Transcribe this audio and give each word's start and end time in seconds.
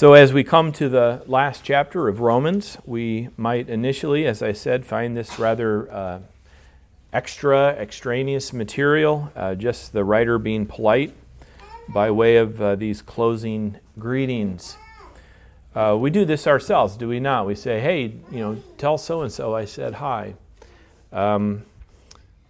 So, 0.00 0.14
as 0.14 0.32
we 0.32 0.44
come 0.44 0.72
to 0.72 0.88
the 0.88 1.22
last 1.26 1.62
chapter 1.62 2.08
of 2.08 2.20
Romans, 2.20 2.78
we 2.86 3.28
might 3.36 3.68
initially, 3.68 4.24
as 4.24 4.42
I 4.42 4.52
said, 4.52 4.86
find 4.86 5.14
this 5.14 5.38
rather 5.38 5.92
uh, 5.92 6.20
extra, 7.12 7.72
extraneous 7.72 8.54
material, 8.54 9.30
uh, 9.36 9.54
just 9.56 9.92
the 9.92 10.02
writer 10.02 10.38
being 10.38 10.64
polite 10.64 11.12
by 11.86 12.10
way 12.10 12.38
of 12.38 12.62
uh, 12.62 12.76
these 12.76 13.02
closing 13.02 13.76
greetings. 13.98 14.78
Uh, 15.74 15.98
we 16.00 16.08
do 16.08 16.24
this 16.24 16.46
ourselves, 16.46 16.96
do 16.96 17.06
we 17.06 17.20
not? 17.20 17.46
We 17.46 17.54
say, 17.54 17.78
hey, 17.78 18.14
you 18.32 18.38
know, 18.38 18.62
tell 18.78 18.96
so 18.96 19.20
and 19.20 19.30
so 19.30 19.54
I 19.54 19.66
said 19.66 19.92
hi. 19.92 20.32
Um, 21.12 21.64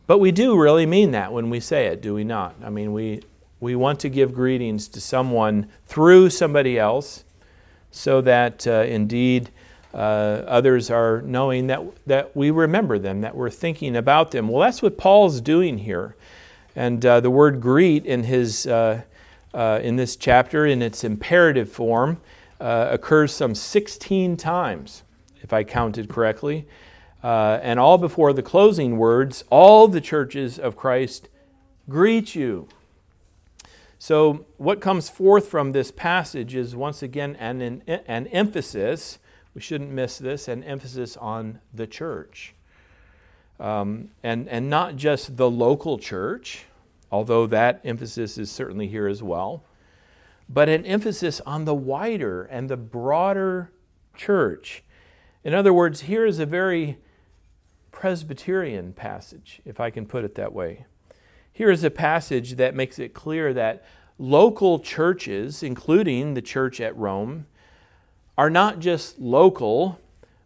but 0.07 0.19
we 0.19 0.31
do 0.31 0.57
really 0.57 0.87
mean 0.87 1.11
that 1.11 1.33
when 1.33 1.51
we 1.51 1.59
say 1.59 1.87
it, 1.87 2.01
do 2.01 2.15
we 2.15 2.23
not? 2.23 2.55
I 2.63 2.71
mean, 2.71 2.93
we, 2.93 3.23
we 3.59 3.75
want 3.75 3.99
to 4.01 4.09
give 4.09 4.35
greetings 4.35 4.87
to 4.87 5.01
someone 5.01 5.67
through 5.85 6.31
somebody 6.31 6.79
else 6.79 7.25
so 7.91 8.21
that 8.21 8.67
uh, 8.67 8.85
indeed 8.87 9.51
uh, 9.93 9.97
others 10.47 10.91
are 10.91 11.23
knowing 11.23 11.67
that, 11.67 11.81
that 12.07 12.37
we 12.37 12.51
remember 12.51 12.99
them, 12.99 13.23
that 13.23 13.35
we're 13.35 13.51
thinking 13.51 13.97
about 13.97 14.31
them. 14.31 14.49
Well, 14.49 14.61
that's 14.61 14.83
what 14.83 14.97
Paul's 14.97 15.41
doing 15.41 15.79
here. 15.79 16.15
And 16.77 17.05
uh, 17.05 17.21
the 17.21 17.31
word 17.31 17.61
greet 17.61 18.07
in, 18.07 18.23
his, 18.25 18.67
uh, 18.67 19.03
uh, 19.53 19.81
in 19.83 19.97
this 19.97 20.15
chapter, 20.15 20.65
in 20.65 20.83
its 20.83 21.03
imperative 21.03 21.71
form, 21.71 22.21
uh, 22.61 22.89
occurs 22.91 23.33
some 23.33 23.55
16 23.55 24.37
times, 24.37 25.03
if 25.43 25.53
I 25.53 25.65
counted 25.65 26.09
correctly. 26.09 26.67
and 27.23 27.81
all 27.81 27.99
before 27.99 28.33
the 28.33 28.43
closing 28.43 28.97
words, 28.97 29.43
all 29.51 29.89
the 29.89 30.01
churches 30.01 30.59
of 30.59 30.77
Christ 30.77 31.29
greet 31.89 32.37
you. 32.37 32.69
So, 34.03 34.47
what 34.57 34.81
comes 34.81 35.11
forth 35.11 35.49
from 35.49 35.73
this 35.73 35.91
passage 35.91 36.55
is 36.55 36.75
once 36.75 37.03
again 37.03 37.37
an, 37.37 37.61
an, 37.61 37.83
an, 37.87 38.29
emphasis, 38.29 39.19
we 39.55 39.61
shouldn't 39.61 39.91
miss 39.91 40.17
this, 40.17 40.49
an 40.49 40.65
emphasis 40.65 41.19
on 41.19 41.61
the 41.75 41.87
church. 41.87 42.55
Um, 43.61 44.09
and, 44.23 44.49
and 44.49 44.71
not 44.71 44.97
just 44.97 45.37
the 45.37 45.51
local 45.51 45.99
church, 45.99 46.65
although 47.13 47.47
that 47.49 47.83
emphasis 47.85 48.39
is 48.39 48.51
certainly 48.51 48.89
here 48.89 49.07
as 49.07 49.23
well, 49.23 49.65
but 50.49 50.71
an 50.71 50.87
emphasis 50.87 51.43
on 51.43 51.67
the 51.67 51.75
wider 51.75 52.45
and 52.45 52.71
the 52.71 52.79
broader 52.79 53.71
church. 54.17 54.83
In 55.45 55.53
other 55.53 55.75
words, 55.75 56.01
here 56.03 56.25
is 56.25 56.39
a 56.39 56.47
very 56.47 56.97
Presbyterian 57.93 58.95
passage, 58.95 59.61
if 59.67 59.79
I 59.79 59.91
can 59.91 60.07
put 60.07 60.25
it 60.25 60.37
that 60.37 60.55
way. 60.55 60.87
Here 61.61 61.71
is 61.71 61.85
a 61.85 61.91
passage 61.91 62.57
that 62.57 62.75
makes 62.75 62.99
it 62.99 63.13
clear 63.13 63.53
that 63.53 63.85
local 64.17 64.79
churches, 64.79 65.63
including 65.63 66.33
the 66.33 66.41
church 66.41 66.81
at 66.81 66.97
Rome, 66.97 67.45
are 68.39 68.49
not 68.49 68.79
just 68.79 69.19
local, 69.19 70.01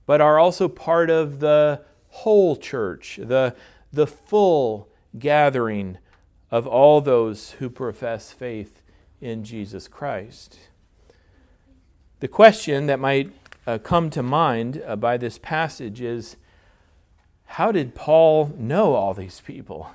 but 0.06 0.20
are 0.20 0.40
also 0.40 0.66
part 0.66 1.10
of 1.10 1.38
the 1.38 1.82
whole 2.08 2.56
church, 2.56 3.20
the, 3.22 3.54
the 3.92 4.08
full 4.08 4.88
gathering 5.16 5.98
of 6.50 6.66
all 6.66 7.00
those 7.00 7.52
who 7.60 7.70
profess 7.70 8.32
faith 8.32 8.82
in 9.20 9.44
Jesus 9.44 9.86
Christ. 9.86 10.58
The 12.18 12.26
question 12.26 12.86
that 12.86 12.98
might 12.98 13.30
uh, 13.68 13.78
come 13.78 14.10
to 14.10 14.22
mind 14.24 14.82
uh, 14.84 14.96
by 14.96 15.16
this 15.16 15.38
passage 15.38 16.00
is 16.00 16.34
how 17.44 17.70
did 17.70 17.94
Paul 17.94 18.52
know 18.58 18.94
all 18.94 19.14
these 19.14 19.40
people? 19.40 19.90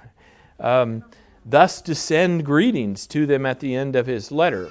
Um, 0.59 1.03
thus, 1.45 1.81
to 1.81 1.95
send 1.95 2.45
greetings 2.45 3.07
to 3.07 3.25
them 3.25 3.45
at 3.45 3.59
the 3.59 3.75
end 3.75 3.95
of 3.95 4.07
his 4.07 4.31
letter. 4.31 4.69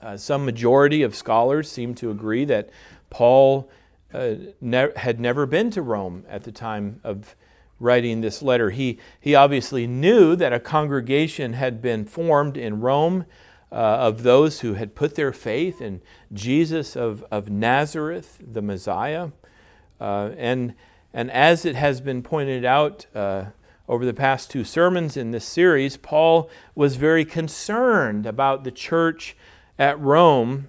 Uh, 0.00 0.16
some 0.16 0.44
majority 0.44 1.02
of 1.02 1.14
scholars 1.14 1.70
seem 1.70 1.94
to 1.94 2.10
agree 2.10 2.44
that 2.44 2.70
Paul 3.10 3.70
uh, 4.12 4.34
ne- 4.60 4.92
had 4.96 5.20
never 5.20 5.46
been 5.46 5.70
to 5.70 5.82
Rome 5.82 6.24
at 6.28 6.44
the 6.44 6.52
time 6.52 7.00
of 7.04 7.36
writing 7.78 8.20
this 8.20 8.42
letter. 8.42 8.70
He, 8.70 8.98
he 9.20 9.34
obviously 9.34 9.86
knew 9.86 10.36
that 10.36 10.52
a 10.52 10.60
congregation 10.60 11.54
had 11.54 11.82
been 11.82 12.04
formed 12.04 12.56
in 12.56 12.80
Rome 12.80 13.26
uh, 13.70 13.74
of 13.74 14.22
those 14.22 14.60
who 14.60 14.74
had 14.74 14.94
put 14.94 15.14
their 15.14 15.32
faith 15.32 15.80
in 15.80 16.00
Jesus 16.32 16.96
of, 16.96 17.24
of 17.30 17.48
Nazareth, 17.48 18.38
the 18.40 18.62
Messiah. 18.62 19.30
Uh, 20.00 20.30
and, 20.36 20.74
and 21.12 21.30
as 21.30 21.64
it 21.64 21.74
has 21.74 22.00
been 22.00 22.22
pointed 22.22 22.64
out 22.64 23.06
uh, 23.14 23.46
over 23.88 24.04
the 24.04 24.14
past 24.14 24.50
two 24.50 24.64
sermons 24.64 25.16
in 25.16 25.30
this 25.30 25.44
series, 25.44 25.96
Paul 25.96 26.50
was 26.74 26.96
very 26.96 27.24
concerned 27.24 28.26
about 28.26 28.64
the 28.64 28.70
church 28.70 29.36
at 29.78 29.98
Rome 29.98 30.68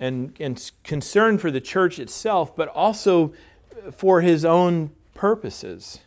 and, 0.00 0.34
and 0.38 0.70
concerned 0.84 1.40
for 1.40 1.50
the 1.50 1.60
church 1.60 1.98
itself, 1.98 2.54
but 2.54 2.68
also 2.68 3.32
for 3.92 4.20
his 4.20 4.44
own 4.44 4.90
purposes. 5.14 6.00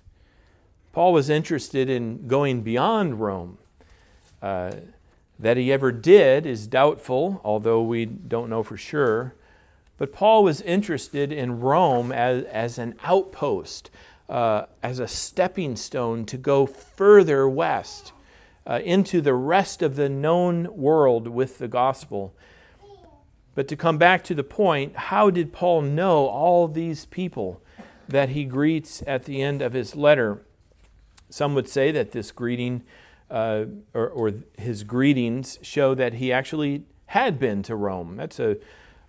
Paul 0.94 1.14
was 1.14 1.30
interested 1.30 1.90
in 1.90 2.28
going 2.28 2.62
beyond 2.62 3.20
Rome. 3.20 3.58
Uh, 4.42 4.72
that 5.42 5.58
he 5.58 5.72
ever 5.72 5.92
did 5.92 6.46
is 6.46 6.68
doubtful, 6.68 7.42
although 7.44 7.82
we 7.82 8.06
don't 8.06 8.50
know 8.50 8.62
for 8.62 8.78
sure. 8.78 9.34
But 9.98 10.14
Paul 10.14 10.44
was 10.44 10.62
interested 10.62 11.32
in 11.32 11.60
Rome 11.60 12.12
as, 12.12 12.44
as 12.46 12.78
an 12.78 12.96
outpost, 13.04 13.90
uh, 14.32 14.66
as 14.82 15.00
a 15.00 15.10
stepping 15.10 15.76
stone 15.76 16.26
to 16.26 16.38
go 16.38 16.66
further 16.66 17.50
west 17.50 18.14
uh, 18.66 18.80
into 18.82 19.20
the 19.20 19.34
rest 19.34 19.82
of 19.82 19.98
the 19.98 20.08
known 20.08 20.74
world 20.76 21.28
with 21.28 21.58
the 21.58 21.68
gospel. 21.68 22.34
But 23.56 23.68
to 23.68 23.76
come 23.76 23.98
back 23.98 24.24
to 24.24 24.34
the 24.34 24.46
point, 24.46 24.96
how 24.96 25.30
did 25.30 25.52
Paul 25.52 25.82
know 25.82 26.28
all 26.28 26.70
these 26.70 27.04
people 27.06 27.62
that 28.08 28.30
he 28.30 28.46
greets 28.46 29.04
at 29.06 29.26
the 29.26 29.42
end 29.42 29.62
of 29.62 29.74
his 29.74 29.98
letter? 29.98 30.42
Some 31.30 31.54
would 31.54 31.68
say 31.68 31.92
that 31.92 32.14
this 32.14 32.32
greeting 32.32 32.84
uh, 33.30 33.66
or, 33.94 34.08
or, 34.08 34.34
his 34.58 34.84
greetings 34.84 35.58
show 35.62 35.96
that 35.96 36.16
he 36.16 36.34
actually 36.34 36.84
had 37.06 37.40
been 37.40 37.64
to 37.64 37.76
Rome. 37.78 38.18
That's 38.18 38.40
a, 38.42 38.58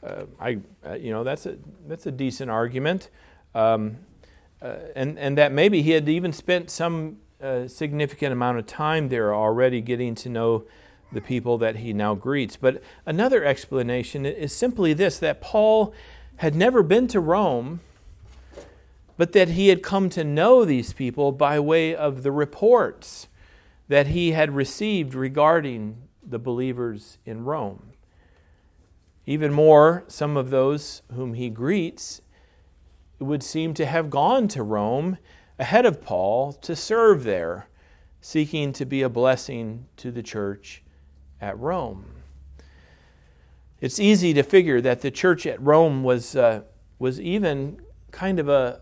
uh, 0.00 0.26
I, 0.40 0.58
uh, 0.86 0.94
you 0.94 1.10
know, 1.10 1.24
that's 1.24 1.44
a 1.44 1.56
that's 1.88 2.06
a 2.06 2.12
decent 2.12 2.48
argument. 2.48 3.10
Um, 3.52 3.96
uh, 4.62 4.76
and, 4.94 5.18
and 5.18 5.36
that 5.36 5.52
maybe 5.52 5.82
he 5.82 5.90
had 5.90 6.08
even 6.08 6.32
spent 6.32 6.70
some 6.70 7.18
uh, 7.42 7.66
significant 7.66 8.32
amount 8.32 8.58
of 8.58 8.66
time 8.66 9.08
there 9.08 9.34
already 9.34 9.80
getting 9.80 10.14
to 10.14 10.28
know 10.28 10.64
the 11.10 11.20
people 11.20 11.58
that 11.58 11.76
he 11.76 11.92
now 11.92 12.14
greets. 12.14 12.56
But 12.56 12.82
another 13.04 13.44
explanation 13.44 14.24
is 14.24 14.54
simply 14.54 14.92
this 14.92 15.18
that 15.18 15.40
Paul 15.40 15.92
had 16.36 16.54
never 16.54 16.82
been 16.82 17.08
to 17.08 17.20
Rome, 17.20 17.80
but 19.16 19.32
that 19.32 19.50
he 19.50 19.68
had 19.68 19.82
come 19.82 20.08
to 20.10 20.24
know 20.24 20.64
these 20.64 20.92
people 20.92 21.32
by 21.32 21.58
way 21.58 21.94
of 21.94 22.22
the 22.22 22.32
reports 22.32 23.28
that 23.88 24.08
he 24.08 24.30
had 24.30 24.54
received 24.54 25.14
regarding 25.14 26.08
the 26.24 26.38
believers 26.38 27.18
in 27.26 27.44
Rome. 27.44 27.90
Even 29.26 29.52
more, 29.52 30.04
some 30.08 30.36
of 30.36 30.50
those 30.50 31.02
whom 31.12 31.34
he 31.34 31.50
greets 31.50 32.22
would 33.22 33.42
seem 33.42 33.74
to 33.74 33.86
have 33.86 34.10
gone 34.10 34.48
to 34.48 34.62
Rome 34.62 35.18
ahead 35.58 35.86
of 35.86 36.02
Paul 36.02 36.52
to 36.54 36.74
serve 36.74 37.24
there, 37.24 37.68
seeking 38.20 38.72
to 38.74 38.84
be 38.84 39.02
a 39.02 39.08
blessing 39.08 39.86
to 39.98 40.10
the 40.10 40.22
church 40.22 40.82
at 41.40 41.58
Rome. 41.58 42.06
It's 43.80 43.98
easy 43.98 44.32
to 44.34 44.42
figure 44.42 44.80
that 44.80 45.00
the 45.00 45.10
church 45.10 45.44
at 45.46 45.60
Rome 45.60 46.04
was, 46.04 46.36
uh, 46.36 46.62
was 46.98 47.20
even 47.20 47.80
kind 48.12 48.38
of 48.38 48.48
a, 48.48 48.80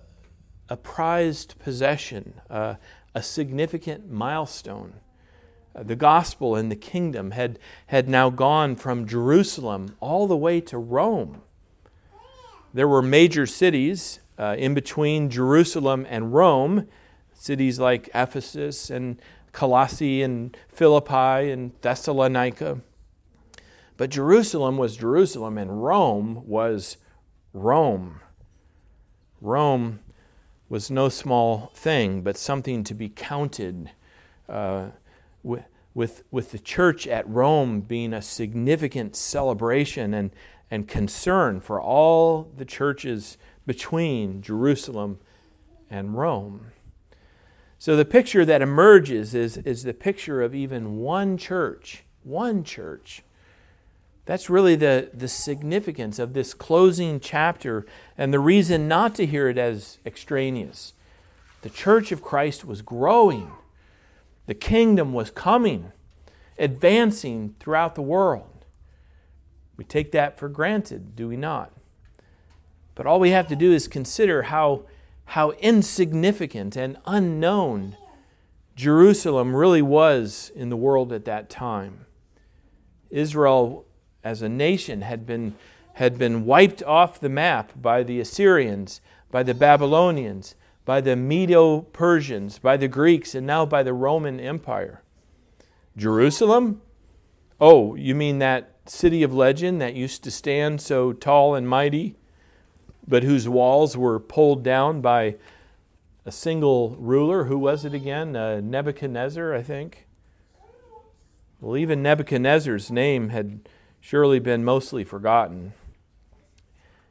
a 0.69 0.77
prized 0.77 1.59
possession, 1.59 2.41
uh, 2.51 2.75
a 3.15 3.23
significant 3.23 4.11
milestone. 4.11 4.95
Uh, 5.75 5.85
the 5.85 5.97
gospel 5.97 6.55
and 6.55 6.71
the 6.71 6.77
kingdom 6.77 7.31
had, 7.31 7.59
had 7.87 8.09
now 8.09 8.29
gone 8.29 8.77
from 8.77 9.07
Jerusalem 9.07 9.97
all 10.01 10.27
the 10.27 10.37
way 10.37 10.61
to 10.61 10.77
Rome. 10.77 11.43
There 12.75 12.89
were 12.89 13.03
major 13.03 13.47
cities 13.47 14.21
uh, 14.41 14.57
in 14.59 14.73
between 14.73 15.29
Jerusalem 15.29 16.07
and 16.09 16.33
Rome, 16.33 16.89
cities 17.35 17.79
like 17.79 18.09
Ephesus 18.15 18.89
and 18.89 19.21
Colossae 19.53 20.23
and 20.23 20.57
Philippi 20.67 21.51
and 21.51 21.73
Thessalonica. 21.83 22.81
But 23.99 24.09
Jerusalem 24.09 24.79
was 24.79 24.97
Jerusalem 24.97 25.59
and 25.59 25.85
Rome 25.85 26.43
was 26.47 26.97
Rome. 27.53 28.21
Rome 29.43 30.01
was 30.71 30.91
no 30.91 31.11
small 31.11 31.71
thing, 31.75 32.23
but 32.23 32.39
something 32.39 32.83
to 32.85 32.95
be 32.95 33.11
counted. 33.11 33.91
Uh, 34.49 34.89
with, 35.43 35.65
with, 35.93 36.23
with 36.31 36.53
the 36.53 36.59
church 36.59 37.07
at 37.07 37.29
Rome 37.29 37.83
being 37.83 38.15
a 38.15 38.23
significant 38.23 39.17
celebration 39.17 40.15
and, 40.15 40.31
and 40.71 40.89
concern 40.89 41.61
for 41.61 41.79
all 41.79 42.51
the 42.57 42.65
churches 42.65 43.37
between 43.71 44.43
Jerusalem 44.43 45.21
and 45.89 46.19
Rome. 46.19 46.73
So 47.79 47.97
the 47.97 48.05
picture 48.05 48.45
that 48.45 48.63
emerges 48.63 49.33
is, 49.33 49.59
is 49.59 49.85
the 49.85 49.95
picture 49.95 50.43
of 50.43 50.57
even 50.57 50.97
one 50.97 51.39
church, 51.39 52.03
one 52.25 52.65
church, 52.65 53.23
That's 54.31 54.51
really 54.51 54.77
the, 54.77 55.11
the 55.13 55.27
significance 55.29 56.19
of 56.19 56.35
this 56.35 56.55
closing 56.55 57.19
chapter 57.19 57.85
and 58.17 58.33
the 58.33 58.39
reason 58.39 58.87
not 58.87 59.15
to 59.17 59.27
hear 59.27 59.49
it 59.49 59.59
as 59.59 59.99
extraneous. 60.07 60.93
The 61.63 61.71
church 61.71 62.13
of 62.13 62.23
Christ 62.23 62.65
was 62.65 62.81
growing, 62.81 63.51
the 64.47 64.55
kingdom 64.55 65.13
was 65.13 65.31
coming, 65.31 65.93
advancing 66.59 67.57
throughout 67.59 67.95
the 67.95 68.03
world. 68.03 68.65
We 69.77 69.83
take 69.85 70.13
that 70.13 70.39
for 70.39 70.49
granted, 70.49 71.17
do 71.17 71.27
we 71.29 71.37
not? 71.37 71.73
But 73.01 73.07
all 73.07 73.19
we 73.19 73.31
have 73.31 73.49
to 73.49 73.57
do 73.57 73.73
is 73.73 73.89
consider 73.89 74.43
how, 74.43 74.83
how 75.25 75.53
insignificant 75.53 76.77
and 76.77 76.99
unknown 77.07 77.97
Jerusalem 78.77 79.57
really 79.57 79.81
was 79.81 80.53
in 80.55 80.69
the 80.69 80.77
world 80.77 81.11
at 81.11 81.25
that 81.25 81.49
time. 81.49 82.05
Israel 83.09 83.87
as 84.23 84.43
a 84.43 84.51
nation 84.51 85.01
had 85.01 85.25
been, 85.25 85.55
had 85.95 86.19
been 86.19 86.45
wiped 86.45 86.83
off 86.83 87.19
the 87.19 87.31
map 87.31 87.73
by 87.75 88.03
the 88.03 88.21
Assyrians, 88.21 89.01
by 89.31 89.45
the 89.45 89.55
Babylonians, 89.55 90.55
by 90.85 91.01
the 91.01 91.17
Medo 91.17 91.81
Persians, 91.81 92.59
by 92.59 92.77
the 92.77 92.87
Greeks, 92.87 93.35
and 93.35 93.47
now 93.47 93.65
by 93.65 93.83
the 93.83 93.95
Roman 93.95 94.39
Empire. 94.39 95.03
Jerusalem? 95.97 96.83
Oh, 97.59 97.95
you 97.95 98.15
mean 98.15 98.41
that 98.41 98.77
city 98.85 99.23
of 99.23 99.33
legend 99.33 99.81
that 99.81 99.95
used 99.95 100.23
to 100.25 100.31
stand 100.31 100.83
so 100.83 101.15
tall 101.15 101.55
and 101.55 101.67
mighty, 101.67 102.17
but 103.07 103.23
whose 103.23 103.49
walls 103.49 103.97
were 103.97 104.19
pulled 104.19 104.63
down 104.63 105.01
by 105.01 105.37
a 106.25 106.33
single 106.33 106.97
ruler? 106.99 107.45
Who 107.45 107.59
was 107.59 107.85
it 107.85 107.95
again? 107.95 108.37
Uh, 108.37 108.61
Nebuchadnezzar, 108.61 109.55
I 109.55 109.63
think. 109.63 110.07
Well, 111.61 111.77
even 111.77 112.03
Nebuchadnezzar's 112.03 112.91
name 112.91 113.31
had 113.31 113.69
surely 114.01 114.39
been 114.39 114.65
mostly 114.65 115.05
forgotten. 115.05 115.75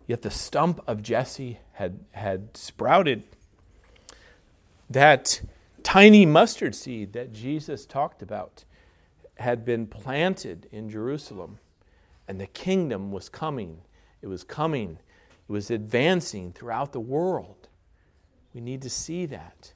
Yet 0.08 0.24
the 0.24 0.32
stump 0.32 0.82
of 0.88 1.04
Jesse 1.04 1.60
had, 1.74 2.00
had 2.14 2.58
sprouted. 2.58 3.24
That 4.90 5.42
tiny 5.84 6.26
mustard 6.26 6.74
seed 6.74 7.14
that 7.14 7.32
Jesus 7.32 7.86
talked 7.86 8.24
about 8.24 8.64
had 9.36 9.64
been 9.64 9.86
planted 9.86 10.68
in 10.72 10.90
Jerusalem, 10.90 11.60
and 12.28 12.42
the 12.42 12.48
kingdom 12.48 13.12
was 13.12 13.30
coming. 13.30 13.82
It 14.22 14.28
was 14.28 14.44
coming. 14.44 14.98
It 15.50 15.52
was 15.52 15.72
advancing 15.72 16.54
throughout 16.54 16.92
the 16.92 17.00
world. 17.00 17.70
We 18.54 18.62
need 18.62 18.84
to 18.84 18.90
see 18.90 19.26
that. 19.26 19.74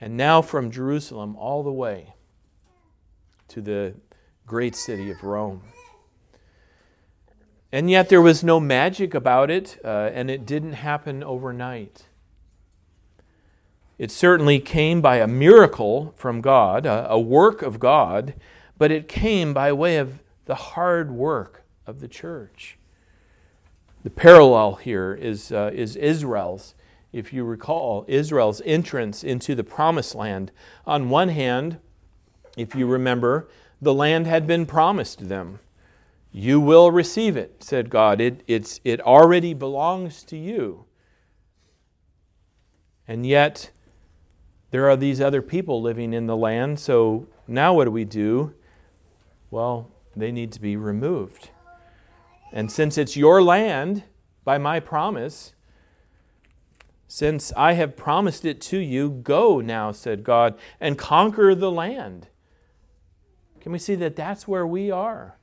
And 0.00 0.16
now 0.16 0.42
from 0.42 0.72
Jerusalem 0.72 1.36
all 1.36 1.62
the 1.62 1.72
way 1.72 2.14
to 3.48 3.60
the 3.60 3.94
great 4.46 4.74
city 4.74 5.12
of 5.12 5.22
Rome. 5.22 5.62
And 7.70 7.88
yet 7.88 8.08
there 8.08 8.20
was 8.20 8.42
no 8.42 8.58
magic 8.58 9.14
about 9.14 9.48
it, 9.48 9.78
uh, 9.84 10.10
and 10.12 10.28
it 10.28 10.44
didn't 10.44 10.72
happen 10.72 11.22
overnight. 11.22 12.06
It 13.96 14.10
certainly 14.10 14.58
came 14.58 15.00
by 15.00 15.18
a 15.18 15.28
miracle 15.28 16.12
from 16.16 16.40
God, 16.40 16.84
a, 16.84 17.08
a 17.10 17.20
work 17.20 17.62
of 17.62 17.78
God, 17.78 18.34
but 18.76 18.90
it 18.90 19.06
came 19.06 19.54
by 19.54 19.72
way 19.72 19.98
of 19.98 20.20
the 20.46 20.54
hard 20.56 21.12
work 21.12 21.62
of 21.86 22.00
the 22.00 22.08
church. 22.08 22.76
The 24.04 24.10
parallel 24.10 24.74
here 24.74 25.14
is, 25.14 25.50
uh, 25.50 25.70
is 25.72 25.96
Israel's, 25.96 26.74
if 27.10 27.32
you 27.32 27.42
recall, 27.42 28.04
Israel's 28.06 28.60
entrance 28.66 29.24
into 29.24 29.54
the 29.54 29.64
promised 29.64 30.14
land. 30.14 30.52
On 30.86 31.08
one 31.08 31.30
hand, 31.30 31.78
if 32.54 32.74
you 32.74 32.86
remember, 32.86 33.48
the 33.80 33.94
land 33.94 34.26
had 34.26 34.46
been 34.46 34.66
promised 34.66 35.20
to 35.20 35.24
them. 35.24 35.58
You 36.32 36.60
will 36.60 36.90
receive 36.90 37.36
it, 37.36 37.62
said 37.64 37.88
God. 37.88 38.20
It, 38.20 38.42
it's, 38.46 38.78
it 38.84 39.00
already 39.00 39.54
belongs 39.54 40.22
to 40.24 40.36
you. 40.36 40.84
And 43.08 43.24
yet, 43.24 43.70
there 44.70 44.90
are 44.90 44.96
these 44.96 45.20
other 45.20 45.40
people 45.40 45.80
living 45.80 46.12
in 46.12 46.26
the 46.26 46.36
land, 46.36 46.78
so 46.78 47.26
now 47.48 47.72
what 47.72 47.84
do 47.84 47.90
we 47.90 48.04
do? 48.04 48.52
Well, 49.50 49.90
they 50.14 50.30
need 50.30 50.52
to 50.52 50.60
be 50.60 50.76
removed. 50.76 51.50
And 52.54 52.70
since 52.70 52.96
it's 52.96 53.16
your 53.16 53.42
land 53.42 54.04
by 54.44 54.58
my 54.58 54.78
promise, 54.78 55.54
since 57.08 57.52
I 57.56 57.72
have 57.72 57.96
promised 57.96 58.44
it 58.44 58.60
to 58.62 58.78
you, 58.78 59.10
go 59.10 59.60
now, 59.60 59.90
said 59.90 60.22
God, 60.22 60.56
and 60.78 60.96
conquer 60.96 61.56
the 61.56 61.70
land. 61.70 62.28
Can 63.60 63.72
we 63.72 63.80
see 63.80 63.96
that 63.96 64.14
that's 64.14 64.46
where 64.46 64.64
we 64.64 64.88
are? 64.88 65.36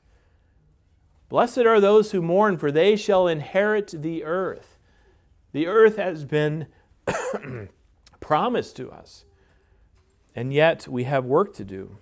Blessed 1.28 1.60
are 1.60 1.81
those 1.81 2.12
who 2.12 2.22
mourn, 2.22 2.58
for 2.58 2.72
they 2.72 2.96
shall 2.96 3.28
inherit 3.28 3.94
the 3.94 4.24
earth. 4.24 4.78
The 5.52 5.68
earth 5.68 5.98
has 5.98 6.24
been 6.24 6.68
promised 8.22 8.78
to 8.78 8.90
us, 8.90 9.25
and 10.34 10.54
yet 10.54 10.88
we 10.88 11.04
have 11.04 11.25
work 11.25 11.54
to 11.56 11.66
do. 11.66 11.98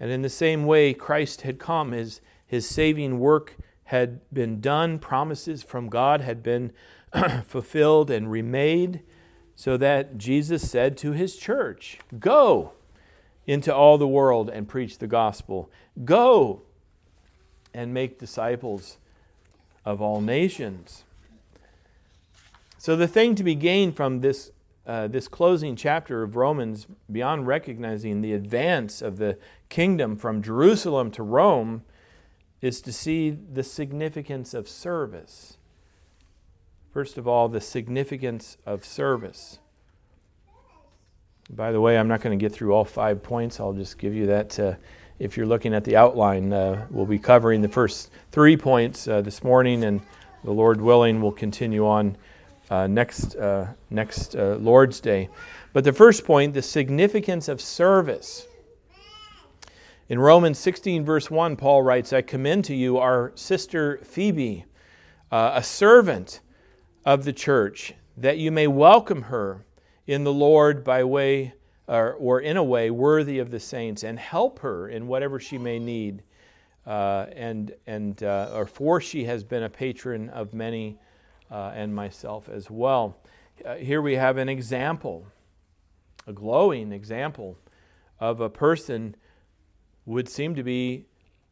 And 0.00 0.10
in 0.10 0.22
the 0.22 0.28
same 0.28 0.64
way, 0.64 0.94
Christ 0.94 1.42
had 1.42 1.60
come, 1.60 1.92
his, 1.92 2.20
his 2.44 2.68
saving 2.68 3.20
work 3.20 3.56
had 3.84 4.20
been 4.32 4.60
done, 4.60 4.98
promises 4.98 5.62
from 5.62 5.88
God 5.88 6.20
had 6.20 6.42
been 6.42 6.72
fulfilled 7.46 8.10
and 8.10 8.30
remade, 8.30 9.02
so 9.54 9.76
that 9.76 10.18
Jesus 10.18 10.68
said 10.68 10.96
to 10.98 11.12
his 11.12 11.36
church, 11.36 11.98
Go 12.18 12.72
into 13.46 13.74
all 13.74 13.98
the 13.98 14.08
world 14.08 14.48
and 14.48 14.68
preach 14.68 14.98
the 14.98 15.06
gospel. 15.06 15.70
Go 16.04 16.62
and 17.72 17.92
make 17.92 18.18
disciples 18.18 18.98
of 19.84 20.00
all 20.00 20.20
nations. 20.20 21.04
So, 22.78 22.96
the 22.96 23.08
thing 23.08 23.34
to 23.36 23.44
be 23.44 23.54
gained 23.54 23.96
from 23.96 24.20
this, 24.20 24.50
uh, 24.86 25.08
this 25.08 25.28
closing 25.28 25.76
chapter 25.76 26.22
of 26.22 26.36
Romans, 26.36 26.86
beyond 27.10 27.46
recognizing 27.46 28.20
the 28.20 28.32
advance 28.32 29.02
of 29.02 29.18
the 29.18 29.38
kingdom 29.68 30.16
from 30.16 30.42
Jerusalem 30.42 31.10
to 31.12 31.22
Rome, 31.22 31.82
is 32.64 32.80
to 32.80 32.92
see 32.92 33.30
the 33.30 33.62
significance 33.62 34.54
of 34.54 34.68
service. 34.68 35.58
First 36.92 37.18
of 37.18 37.28
all, 37.28 37.48
the 37.48 37.60
significance 37.60 38.56
of 38.64 38.84
service. 38.84 39.58
By 41.50 41.72
the 41.72 41.80
way, 41.80 41.98
I'm 41.98 42.08
not 42.08 42.22
going 42.22 42.38
to 42.38 42.42
get 42.42 42.52
through 42.52 42.72
all 42.72 42.84
five 42.84 43.22
points. 43.22 43.60
I'll 43.60 43.74
just 43.74 43.98
give 43.98 44.14
you 44.14 44.26
that. 44.26 44.58
Uh, 44.58 44.74
if 45.18 45.36
you're 45.36 45.46
looking 45.46 45.74
at 45.74 45.84
the 45.84 45.96
outline, 45.96 46.52
uh, 46.52 46.86
we'll 46.90 47.04
be 47.04 47.18
covering 47.18 47.60
the 47.60 47.68
first 47.68 48.10
three 48.32 48.56
points 48.56 49.06
uh, 49.06 49.20
this 49.20 49.44
morning, 49.44 49.84
and 49.84 50.00
the 50.42 50.50
Lord 50.50 50.80
willing, 50.80 51.20
we'll 51.20 51.32
continue 51.32 51.86
on 51.86 52.16
uh, 52.70 52.86
next 52.86 53.36
uh, 53.36 53.66
next 53.90 54.34
uh, 54.34 54.56
Lord's 54.56 55.00
Day. 55.00 55.28
But 55.74 55.84
the 55.84 55.92
first 55.92 56.24
point, 56.24 56.54
the 56.54 56.62
significance 56.62 57.48
of 57.48 57.60
service. 57.60 58.46
In 60.06 60.18
Romans 60.18 60.58
16, 60.58 61.02
verse 61.02 61.30
1, 61.30 61.56
Paul 61.56 61.82
writes, 61.82 62.12
I 62.12 62.20
commend 62.20 62.66
to 62.66 62.74
you 62.74 62.98
our 62.98 63.32
sister 63.36 63.98
Phoebe, 64.02 64.66
a 65.30 65.62
servant 65.62 66.40
of 67.06 67.24
the 67.24 67.32
church, 67.32 67.94
that 68.14 68.36
you 68.36 68.52
may 68.52 68.66
welcome 68.66 69.22
her 69.22 69.64
in 70.06 70.24
the 70.24 70.32
Lord 70.32 70.84
by 70.84 71.04
way 71.04 71.54
or, 71.88 72.12
or 72.12 72.40
in 72.40 72.58
a 72.58 72.62
way 72.62 72.90
worthy 72.90 73.38
of 73.38 73.50
the 73.50 73.58
saints 73.58 74.02
and 74.02 74.18
help 74.18 74.58
her 74.58 74.88
in 74.88 75.06
whatever 75.06 75.40
she 75.40 75.56
may 75.56 75.78
need. 75.78 76.22
Uh, 76.86 77.24
and 77.34 77.72
and 77.86 78.22
uh, 78.22 78.50
or 78.52 78.66
for 78.66 79.00
she 79.00 79.24
has 79.24 79.42
been 79.42 79.62
a 79.62 79.70
patron 79.70 80.28
of 80.28 80.52
many 80.52 80.98
uh, 81.50 81.72
and 81.74 81.94
myself 81.94 82.50
as 82.50 82.70
well. 82.70 83.16
Uh, 83.64 83.76
here 83.76 84.02
we 84.02 84.16
have 84.16 84.36
an 84.36 84.50
example, 84.50 85.26
a 86.26 86.32
glowing 86.34 86.92
example 86.92 87.56
of 88.20 88.42
a 88.42 88.50
person 88.50 89.16
would 90.06 90.28
seem 90.28 90.54
to 90.54 90.62
be 90.62 91.06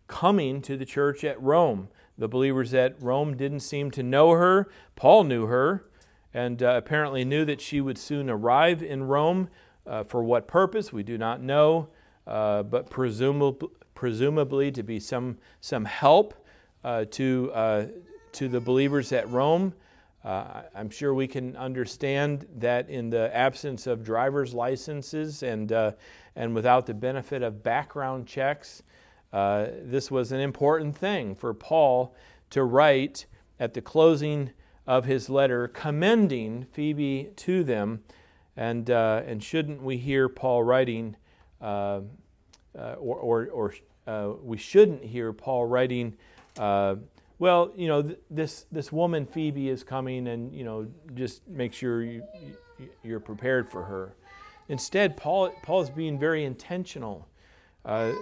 coming 0.07 0.61
to 0.63 0.77
the 0.77 0.85
church 0.85 1.25
at 1.25 1.41
Rome. 1.41 1.89
The 2.19 2.29
believers 2.29 2.75
at 2.75 3.01
Rome 3.03 3.37
didn't 3.37 3.61
seem 3.61 3.91
to 3.93 4.03
know 4.03 4.33
her. 4.33 4.69
Paul 4.95 5.25
knew 5.25 5.47
her 5.47 5.87
and 6.35 6.63
uh, 6.63 6.75
apparently 6.77 7.25
knew 7.25 7.45
that 7.45 7.61
she 7.61 7.81
would 7.81 7.99
soon 7.99 8.29
arrive 8.29 8.83
in 8.83 9.05
Rome. 9.05 9.49
Uh, 9.87 10.05
for 10.05 10.23
what 10.23 10.47
purpose, 10.47 10.93
we 10.93 11.03
do 11.03 11.19
not 11.19 11.41
know, 11.41 11.89
uh, 12.27 12.63
but 12.63 12.89
presumably, 12.89 13.69
presumably 13.95 14.71
to 14.71 14.83
be 14.83 15.01
some, 15.01 15.39
some 15.61 15.85
help 15.85 16.35
uh, 16.85 17.05
to, 17.11 17.51
uh, 17.53 17.87
to 18.33 18.49
the 18.49 18.61
believers 18.61 19.13
at 19.13 19.29
Rome. 19.31 19.75
Uh, 20.25 20.62
I'm 20.75 20.91
sure 20.91 21.14
we 21.14 21.26
can 21.26 21.57
understand 21.57 22.47
that 22.59 22.88
in 22.88 23.11
the 23.11 23.35
absence 23.37 23.87
of 23.87 24.05
driver's 24.05 24.55
licenses 24.55 25.43
and, 25.43 25.73
and 26.37 26.55
without 26.55 26.87
the 26.87 26.95
benefit 26.95 27.43
of 27.43 27.62
background 27.62 28.26
checks, 28.26 28.83
this 29.33 30.11
was 30.11 30.33
an 30.33 30.41
important 30.41 30.97
thing 30.97 31.35
for 31.35 31.52
Paul 31.52 32.14
to 32.50 32.62
write 32.62 33.26
at 33.59 33.75
the 33.75 33.81
closing 33.81 34.50
of 34.87 35.05
his 35.05 35.31
letter 35.31 35.69
commending 35.69 36.64
Phoebe 36.64 37.31
to 37.37 37.64
them. 37.64 38.02
And, 38.57 38.91
uh, 38.91 39.23
and 39.26 39.43
shouldn't 39.43 39.83
we 39.83 39.97
hear 39.97 40.29
Paul 40.29 40.62
writing, 40.62 41.17
uh, 41.61 42.00
uh, 42.79 42.95
or, 42.99 43.17
or, 43.17 43.47
or 43.47 43.75
uh, 44.07 44.33
we 44.43 44.59
shouldn't 44.59 45.05
hear 45.05 45.33
Paul 45.33 45.67
writing, 45.67 46.14
uh, 46.59 46.97
well, 47.43 47.73
you 47.75 47.89
know, 47.89 48.03
th- 48.03 48.21
this, 48.31 48.67
this 48.71 48.93
woman, 48.93 49.27
Phoebe, 49.27 49.69
is 49.69 49.83
coming, 49.83 50.29
and, 50.29 50.55
you 50.55 50.63
know, 50.63 50.87
just 51.13 51.49
make 51.49 51.73
sure 51.73 52.01
you, 52.01 52.23
you're 53.03 53.19
prepared 53.19 53.69
for 53.69 53.83
her. 53.83 54.15
Instead, 54.69 55.17
Paul, 55.17 55.53
Paul 55.65 55.81
is 55.81 55.91
being 55.91 56.21
very 56.21 56.45
intentional. 56.45 57.27
Uh, 57.85 58.13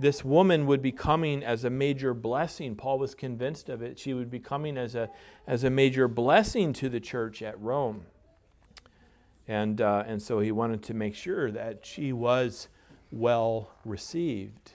this 0.00 0.24
woman 0.24 0.66
would 0.66 0.82
be 0.82 0.90
coming 0.90 1.44
as 1.44 1.62
a 1.62 1.70
major 1.70 2.12
blessing. 2.12 2.74
Paul 2.74 2.98
was 2.98 3.14
convinced 3.14 3.68
of 3.68 3.82
it. 3.82 4.00
She 4.00 4.14
would 4.14 4.32
be 4.32 4.40
coming 4.40 4.76
as 4.76 4.96
a, 4.96 5.10
as 5.46 5.62
a 5.62 5.70
major 5.70 6.08
blessing 6.08 6.72
to 6.72 6.88
the 6.88 6.98
church 6.98 7.40
at 7.40 7.56
Rome. 7.60 8.02
And, 9.46 9.80
uh, 9.80 10.02
and 10.08 10.20
so 10.20 10.40
he 10.40 10.50
wanted 10.50 10.82
to 10.82 10.92
make 10.92 11.14
sure 11.14 11.52
that 11.52 11.86
she 11.86 12.12
was 12.12 12.66
well 13.12 13.70
received. 13.84 14.72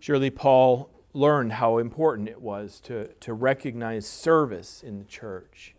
Surely 0.00 0.30
Paul 0.30 0.90
learned 1.12 1.52
how 1.54 1.78
important 1.78 2.28
it 2.28 2.40
was 2.40 2.80
to, 2.80 3.08
to 3.20 3.32
recognize 3.32 4.06
service 4.06 4.82
in 4.82 4.98
the 4.98 5.04
church. 5.04 5.74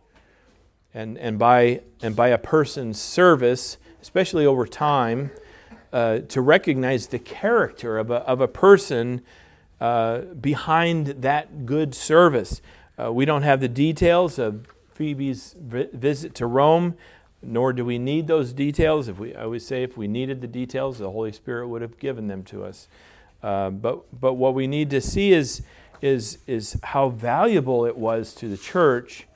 And, 0.94 1.18
and, 1.18 1.40
by, 1.40 1.82
and 2.02 2.16
by 2.16 2.30
a 2.30 2.38
person's 2.38 3.00
service, 3.00 3.78
especially 4.02 4.46
over 4.46 4.68
time, 4.68 5.32
uh, 5.94 6.20
to 6.20 6.42
recognize 6.42 7.08
the 7.08 7.20
character 7.20 7.98
of 7.98 8.12
a, 8.12 8.16
of 8.16 8.42
a 8.42 8.48
person 8.48 9.22
uh, 9.80 10.20
behind 10.40 11.08
that 11.08 11.66
good 11.66 11.96
service. 11.96 12.62
Uh, 13.02 13.12
we 13.12 13.26
don't 13.26 13.44
have 13.44 13.62
the 13.62 13.68
details 13.68 14.38
of 14.38 14.68
Phoebe's 14.90 15.56
vi- 15.58 15.90
visit 15.94 16.36
to 16.36 16.46
Rome, 16.46 16.96
nor 17.42 17.74
do 17.74 17.84
we 17.84 17.98
need 17.98 18.28
those 18.28 18.54
details. 18.54 19.08
If 19.08 19.18
we, 19.18 19.34
I 19.34 19.44
always 19.44 19.66
say, 19.66 19.84
if 19.84 19.98
we 19.98 20.08
needed 20.08 20.42
the 20.42 20.48
details, 20.48 21.00
the 21.00 21.10
Holy 21.10 21.32
Spirit 21.32 21.68
would 21.70 21.82
have 21.82 21.98
given 21.98 22.28
them 22.28 22.44
to 22.44 22.64
us. 22.64 22.88
Uh, 23.44 23.70
but, 23.70 24.20
but 24.20 24.34
what 24.34 24.54
we 24.54 24.68
need 24.68 24.90
to 24.92 25.02
see 25.02 25.32
is, 25.32 25.62
is, 26.02 26.38
is 26.48 26.78
how 26.84 27.10
valuable 27.10 27.86
it 27.86 27.98
was 27.98 28.34
to 28.36 28.48
the 28.48 28.58
church 28.58 29.28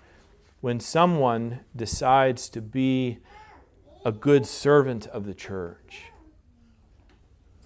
when 0.62 0.80
someone 0.80 1.60
decides 1.76 2.50
to 2.50 2.62
be 2.62 3.20
a 4.04 4.12
good 4.12 4.46
servant 4.46 5.08
of 5.08 5.26
the 5.26 5.34
church. 5.34 6.06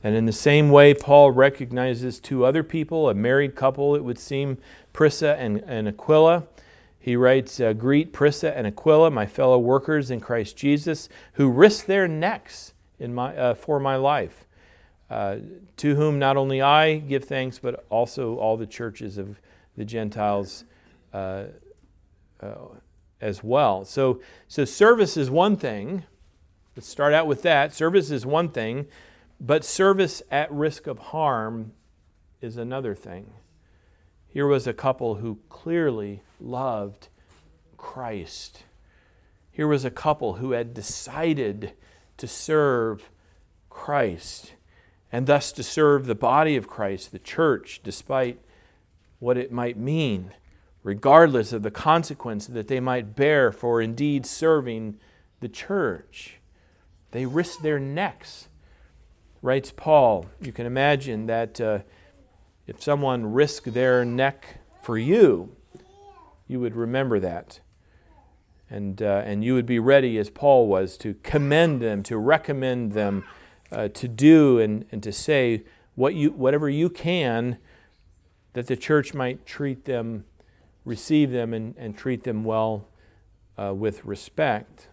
And 0.01 0.15
in 0.15 0.25
the 0.25 0.31
same 0.31 0.69
way, 0.69 0.93
Paul 0.93 1.31
recognizes 1.31 2.19
two 2.21 2.45
other 2.45 2.63
people, 2.63 3.09
a 3.09 3.13
married 3.13 3.55
couple, 3.55 3.95
it 3.95 4.03
would 4.03 4.17
seem, 4.17 4.57
Prisca 4.93 5.35
and, 5.37 5.57
and 5.67 5.89
Aquila. 5.89 6.43
He 6.97 7.17
writes, 7.17 7.59
uh, 7.59 7.73
Greet 7.73 8.13
Prisca 8.13 8.57
and 8.57 8.65
Aquila, 8.65 9.11
my 9.11 9.25
fellow 9.25 9.57
workers 9.57 10.09
in 10.09 10.21
Christ 10.21 10.55
Jesus, 10.55 11.09
who 11.33 11.49
risked 11.49 11.87
their 11.87 12.07
necks 12.07 12.73
in 12.97 13.13
my, 13.13 13.35
uh, 13.35 13.53
for 13.55 13.79
my 13.79 13.97
life 13.97 14.45
uh, 15.09 15.37
to 15.77 15.95
whom 15.95 16.19
not 16.19 16.37
only 16.37 16.61
I 16.61 16.97
give 16.97 17.25
thanks, 17.25 17.57
but 17.59 17.85
also 17.89 18.35
all 18.37 18.57
the 18.57 18.67
churches 18.67 19.17
of 19.17 19.41
the 19.75 19.85
Gentiles 19.85 20.65
uh, 21.13 21.45
uh, 22.41 22.55
as 23.19 23.43
well. 23.43 23.85
So, 23.85 24.21
so 24.47 24.65
service 24.65 25.17
is 25.17 25.31
one 25.31 25.57
thing. 25.57 26.03
Let's 26.75 26.87
start 26.87 27.13
out 27.13 27.27
with 27.27 27.41
that. 27.41 27.73
Service 27.73 28.11
is 28.11 28.25
one 28.25 28.49
thing, 28.49 28.87
but 29.39 29.65
service 29.65 30.21
at 30.29 30.51
risk 30.51 30.85
of 30.85 30.99
harm 30.99 31.73
is 32.39 32.57
another 32.57 32.93
thing. 32.93 33.33
Here 34.27 34.45
was 34.45 34.67
a 34.67 34.73
couple 34.73 35.15
who 35.15 35.39
clearly 35.49 36.21
loved 36.39 37.07
Christ. 37.77 38.63
Here 39.51 39.67
was 39.67 39.83
a 39.83 39.91
couple 39.91 40.35
who 40.35 40.51
had 40.51 40.73
decided 40.73 41.73
to 42.17 42.27
serve 42.27 43.09
Christ 43.69 44.53
and 45.11 45.27
thus 45.27 45.51
to 45.53 45.63
serve 45.63 46.05
the 46.05 46.15
body 46.15 46.55
of 46.55 46.67
Christ, 46.67 47.11
the 47.11 47.19
church, 47.19 47.81
despite 47.83 48.39
what 49.19 49.37
it 49.37 49.51
might 49.51 49.77
mean, 49.77 50.33
regardless 50.83 51.51
of 51.51 51.63
the 51.63 51.71
consequence 51.71 52.47
that 52.47 52.67
they 52.67 52.79
might 52.79 53.15
bear 53.15 53.51
for 53.51 53.81
indeed 53.81 54.25
serving 54.25 54.97
the 55.39 55.49
church. 55.49 56.39
They 57.11 57.25
risk 57.25 57.61
their 57.61 57.79
necks. 57.79 58.47
Writes 59.41 59.71
Paul, 59.75 60.27
you 60.41 60.51
can 60.51 60.65
imagine 60.65 61.25
that 61.27 61.59
uh, 61.59 61.79
if 62.67 62.83
someone 62.83 63.33
risked 63.33 63.73
their 63.73 64.05
neck 64.05 64.59
for 64.81 64.97
you, 64.97 65.55
you 66.47 66.59
would 66.59 66.75
remember 66.75 67.19
that. 67.19 67.61
And, 68.69 69.01
uh, 69.01 69.23
and 69.25 69.43
you 69.43 69.55
would 69.55 69.65
be 69.65 69.79
ready, 69.79 70.17
as 70.19 70.29
Paul 70.29 70.67
was, 70.67 70.97
to 70.97 71.15
commend 71.23 71.81
them, 71.81 72.03
to 72.03 72.17
recommend 72.17 72.91
them 72.91 73.23
uh, 73.71 73.87
to 73.89 74.07
do 74.07 74.59
and, 74.59 74.85
and 74.91 75.03
to 75.03 75.11
say 75.11 75.63
what 75.95 76.15
you, 76.15 76.31
whatever 76.31 76.69
you 76.69 76.89
can 76.89 77.57
that 78.53 78.67
the 78.67 78.75
church 78.75 79.13
might 79.13 79.45
treat 79.45 79.85
them, 79.85 80.25
receive 80.85 81.31
them, 81.31 81.53
and, 81.53 81.75
and 81.77 81.97
treat 81.97 82.23
them 82.23 82.43
well 82.43 82.87
uh, 83.57 83.73
with 83.73 84.03
respect. 84.05 84.87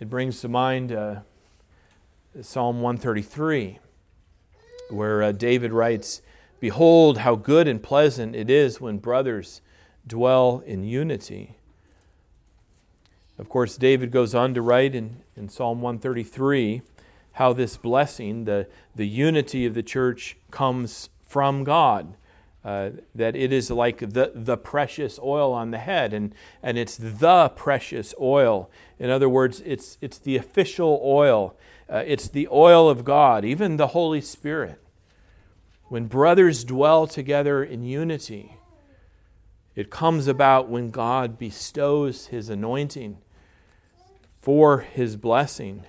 It 0.00 0.08
brings 0.08 0.40
to 0.40 0.48
mind 0.48 0.92
uh, 0.92 1.20
Psalm 2.40 2.80
133, 2.80 3.78
where 4.90 5.22
uh, 5.22 5.32
David 5.32 5.72
writes, 5.72 6.22
Behold, 6.60 7.18
how 7.18 7.36
good 7.36 7.68
and 7.68 7.82
pleasant 7.82 8.34
it 8.34 8.50
is 8.50 8.80
when 8.80 8.98
brothers 8.98 9.60
dwell 10.06 10.62
in 10.66 10.82
unity. 10.82 11.57
Of 13.38 13.48
course, 13.48 13.76
David 13.76 14.10
goes 14.10 14.34
on 14.34 14.52
to 14.54 14.62
write 14.62 14.94
in, 14.94 15.22
in 15.36 15.48
Psalm 15.48 15.80
133 15.80 16.82
how 17.32 17.52
this 17.52 17.76
blessing, 17.76 18.44
the, 18.44 18.66
the 18.96 19.06
unity 19.06 19.64
of 19.64 19.74
the 19.74 19.82
church, 19.82 20.36
comes 20.50 21.08
from 21.22 21.62
God. 21.62 22.16
Uh, 22.64 22.90
that 23.14 23.36
it 23.36 23.52
is 23.52 23.70
like 23.70 24.00
the, 24.00 24.32
the 24.34 24.56
precious 24.56 25.18
oil 25.22 25.52
on 25.52 25.70
the 25.70 25.78
head, 25.78 26.12
and, 26.12 26.34
and 26.62 26.76
it's 26.76 26.96
the 26.96 27.48
precious 27.54 28.12
oil. 28.20 28.68
In 28.98 29.08
other 29.08 29.28
words, 29.28 29.62
it's, 29.64 29.96
it's 30.00 30.18
the 30.18 30.36
official 30.36 31.00
oil, 31.02 31.56
uh, 31.88 32.02
it's 32.04 32.28
the 32.28 32.48
oil 32.50 32.90
of 32.90 33.04
God, 33.04 33.44
even 33.44 33.76
the 33.76 33.86
Holy 33.88 34.20
Spirit. 34.20 34.82
When 35.84 36.08
brothers 36.08 36.64
dwell 36.64 37.06
together 37.06 37.62
in 37.62 37.84
unity, 37.84 38.56
it 39.76 39.88
comes 39.88 40.26
about 40.26 40.68
when 40.68 40.90
God 40.90 41.38
bestows 41.38 42.26
his 42.26 42.50
anointing 42.50 43.18
for 44.48 44.78
his 44.78 45.18
blessing. 45.18 45.84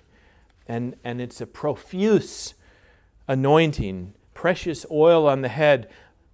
And, 0.67 0.97
and 1.01 1.21
it's 1.21 1.39
a 1.39 1.47
profuse 1.47 2.55
anointing, 3.25 4.15
precious 4.33 4.85
oil 4.91 5.29
on 5.29 5.43
the 5.43 5.47
head, 5.47 5.87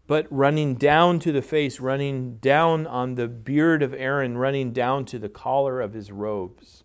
but 0.08 0.26
running 0.32 0.74
down 0.74 1.20
to 1.20 1.32
the 1.32 1.44
face, 1.44 1.80
running 1.80 2.38
down 2.38 2.88
on 2.88 3.14
the 3.14 3.28
beard 3.28 3.84
of 3.84 3.94
Aaron, 3.94 4.40
running 4.40 4.74
down 4.74 5.06
to 5.06 5.20
the 5.20 5.30
collar 5.30 5.80
of 5.80 5.94
his 5.94 6.12
robes. 6.12 6.84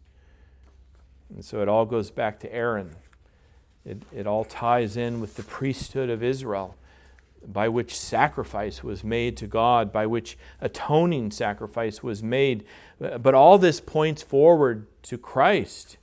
And 1.35 1.43
so 1.43 1.63
it 1.63 1.71
all 1.71 1.87
goes 1.87 2.11
back 2.11 2.39
to 2.41 2.55
Aaron. 2.55 2.97
It, 3.83 4.03
it 4.15 4.27
all 4.27 4.45
ties 4.45 4.95
in 4.95 5.23
with 5.23 5.37
the 5.37 5.43
priesthood 5.43 6.11
of 6.11 6.23
Israel 6.23 6.77
by 7.47 7.69
which 7.69 7.97
sacrifice 7.99 8.85
was 8.85 9.03
made 9.03 9.37
to 9.39 9.47
God, 9.47 9.93
by 9.93 10.07
which 10.07 10.37
atoning 10.61 11.31
sacrifice 11.31 12.03
was 12.03 12.23
made. 12.23 12.65
But 12.99 13.35
all 13.35 13.59
this 13.59 13.81
points 13.81 14.23
forward 14.23 14.87
to 15.05 15.17
Christ, 15.17 15.97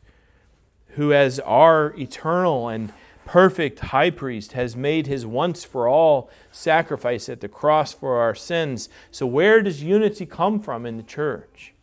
who, 0.89 1.13
as 1.13 1.39
our 1.41 1.93
eternal 1.97 2.67
and 2.67 2.91
perfect 3.25 3.79
high 3.79 4.09
priest, 4.09 4.53
has 4.53 4.75
made 4.75 5.05
his 5.05 5.25
once 5.25 5.63
for 5.63 5.87
all 5.87 6.29
sacrifice 6.51 7.29
at 7.29 7.41
the 7.41 7.47
cross 7.47 7.93
for 7.93 8.17
our 8.17 8.33
sins. 8.33 8.89
So, 9.11 9.27
where 9.27 9.61
does 9.61 9.83
unity 9.83 10.25
come 10.25 10.59
from 10.59 10.85
in 10.85 10.97
the 10.97 11.03
church? 11.03 11.73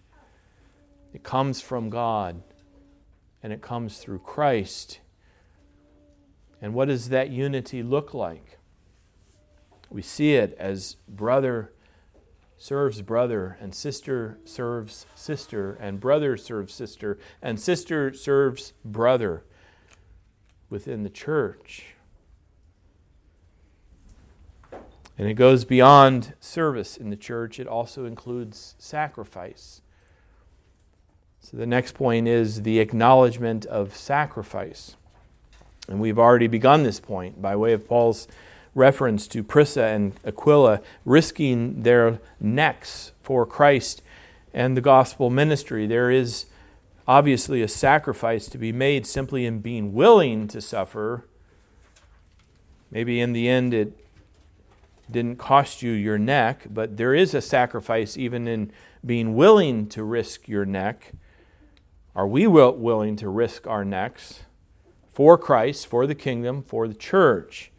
It 1.13 1.23
comes 1.23 1.61
from 1.61 1.91
God, 1.91 2.43
and 3.43 3.53
it 3.53 3.63
comes 3.63 3.99
through 3.99 4.19
Christ. 4.19 4.99
And 6.61 6.75
what 6.75 6.89
does 6.89 7.11
that 7.11 7.31
unity 7.31 7.83
look 7.83 8.15
like? 8.15 8.59
We 9.95 10.03
see 10.03 10.35
it 10.35 10.57
as 10.59 10.97
brother 11.09 11.71
serves 12.59 13.01
brother, 13.01 13.57
and 13.61 13.73
sister 13.73 14.41
serves 14.45 15.07
sister, 15.15 15.75
and 15.75 16.01
brother 16.01 16.37
serves 16.37 16.75
sister, 16.75 17.17
and 17.41 17.61
sister 17.61 18.13
serves 18.13 18.73
brother 18.85 19.45
within 20.69 21.05
the 21.05 21.11
church. 21.11 21.95
And 25.17 25.29
it 25.29 25.35
goes 25.35 25.65
beyond 25.65 26.35
service 26.41 26.97
in 26.97 27.11
the 27.11 27.17
church, 27.17 27.61
it 27.61 27.69
also 27.69 28.05
includes 28.05 28.75
sacrifice. 28.79 29.81
So 31.39 31.57
the 31.57 31.67
next 31.67 31.95
point 31.95 32.27
is 32.27 32.63
the 32.63 32.81
acknowledgement 32.81 33.65
of 33.67 33.95
sacrifice. 33.95 34.97
And 35.87 36.01
we've 36.01 36.19
already 36.19 36.49
begun 36.49 36.83
this 36.83 36.99
point 36.99 37.41
by 37.41 37.55
way 37.55 37.75
of 37.75 37.87
Paul's 37.87 38.27
reference 38.75 39.29
to 39.29 39.43
Prisca 39.43 39.85
and 39.85 40.15
Aquila 40.25 40.81
risking 41.05 41.83
their 41.83 42.21
necks 42.41 43.13
for 43.23 43.47
Christ 43.47 44.03
and 44.53 44.77
the 44.77 44.81
gospel 44.81 45.31
ministry. 45.31 45.87
There 45.87 46.11
is 46.11 46.47
obviously 47.07 47.63
a 47.63 47.69
sacrifice 47.69 48.47
to 48.49 48.59
be 48.59 48.73
made 48.73 49.07
simply 49.07 49.47
in 49.47 49.61
being 49.61 49.93
willing 49.93 50.49
to 50.49 50.61
suffer, 50.61 51.25
Maybe 52.95 53.21
in 53.21 53.33
the 53.33 53.49
end 53.49 53.75
it 53.75 53.93
didn't 55.11 55.37
cost 55.37 55.83
you 55.83 55.91
your 55.91 56.17
neck, 56.17 56.69
but 56.71 56.97
there 56.97 57.13
is 57.13 57.35
a 57.35 57.41
sacrifice 57.41 58.17
even 58.17 58.47
in 58.47 58.71
being 59.05 59.35
willing 59.35 59.89
to 59.89 60.05
risk 60.05 60.49
your 60.49 60.65
neck. 60.65 61.13
Are 62.15 62.27
we 62.27 62.47
willing 62.47 63.17
to 63.17 63.29
risk 63.29 63.67
our 63.67 63.85
necks 63.85 64.45
for 65.11 65.37
Christ, 65.37 65.89
for 65.89 66.07
the 66.07 66.15
kingdom, 66.15 66.63
for 66.63 66.87
the 66.87 66.95
church? 66.95 67.73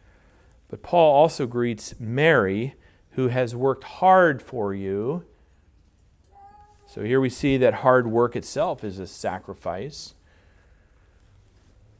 But 0.68 0.82
Paul 0.82 1.14
also 1.14 1.46
greets 1.46 1.94
Mary, 1.98 2.74
who 3.10 3.28
has 3.28 3.54
worked 3.54 3.84
hard 3.84 4.42
for 4.42 4.74
you. 4.74 5.24
So 6.86 7.02
here 7.02 7.20
we 7.20 7.30
see 7.30 7.56
that 7.56 7.74
hard 7.74 8.06
work 8.06 8.36
itself 8.36 8.84
is 8.84 8.98
a 8.98 9.06
sacrifice. 9.06 10.14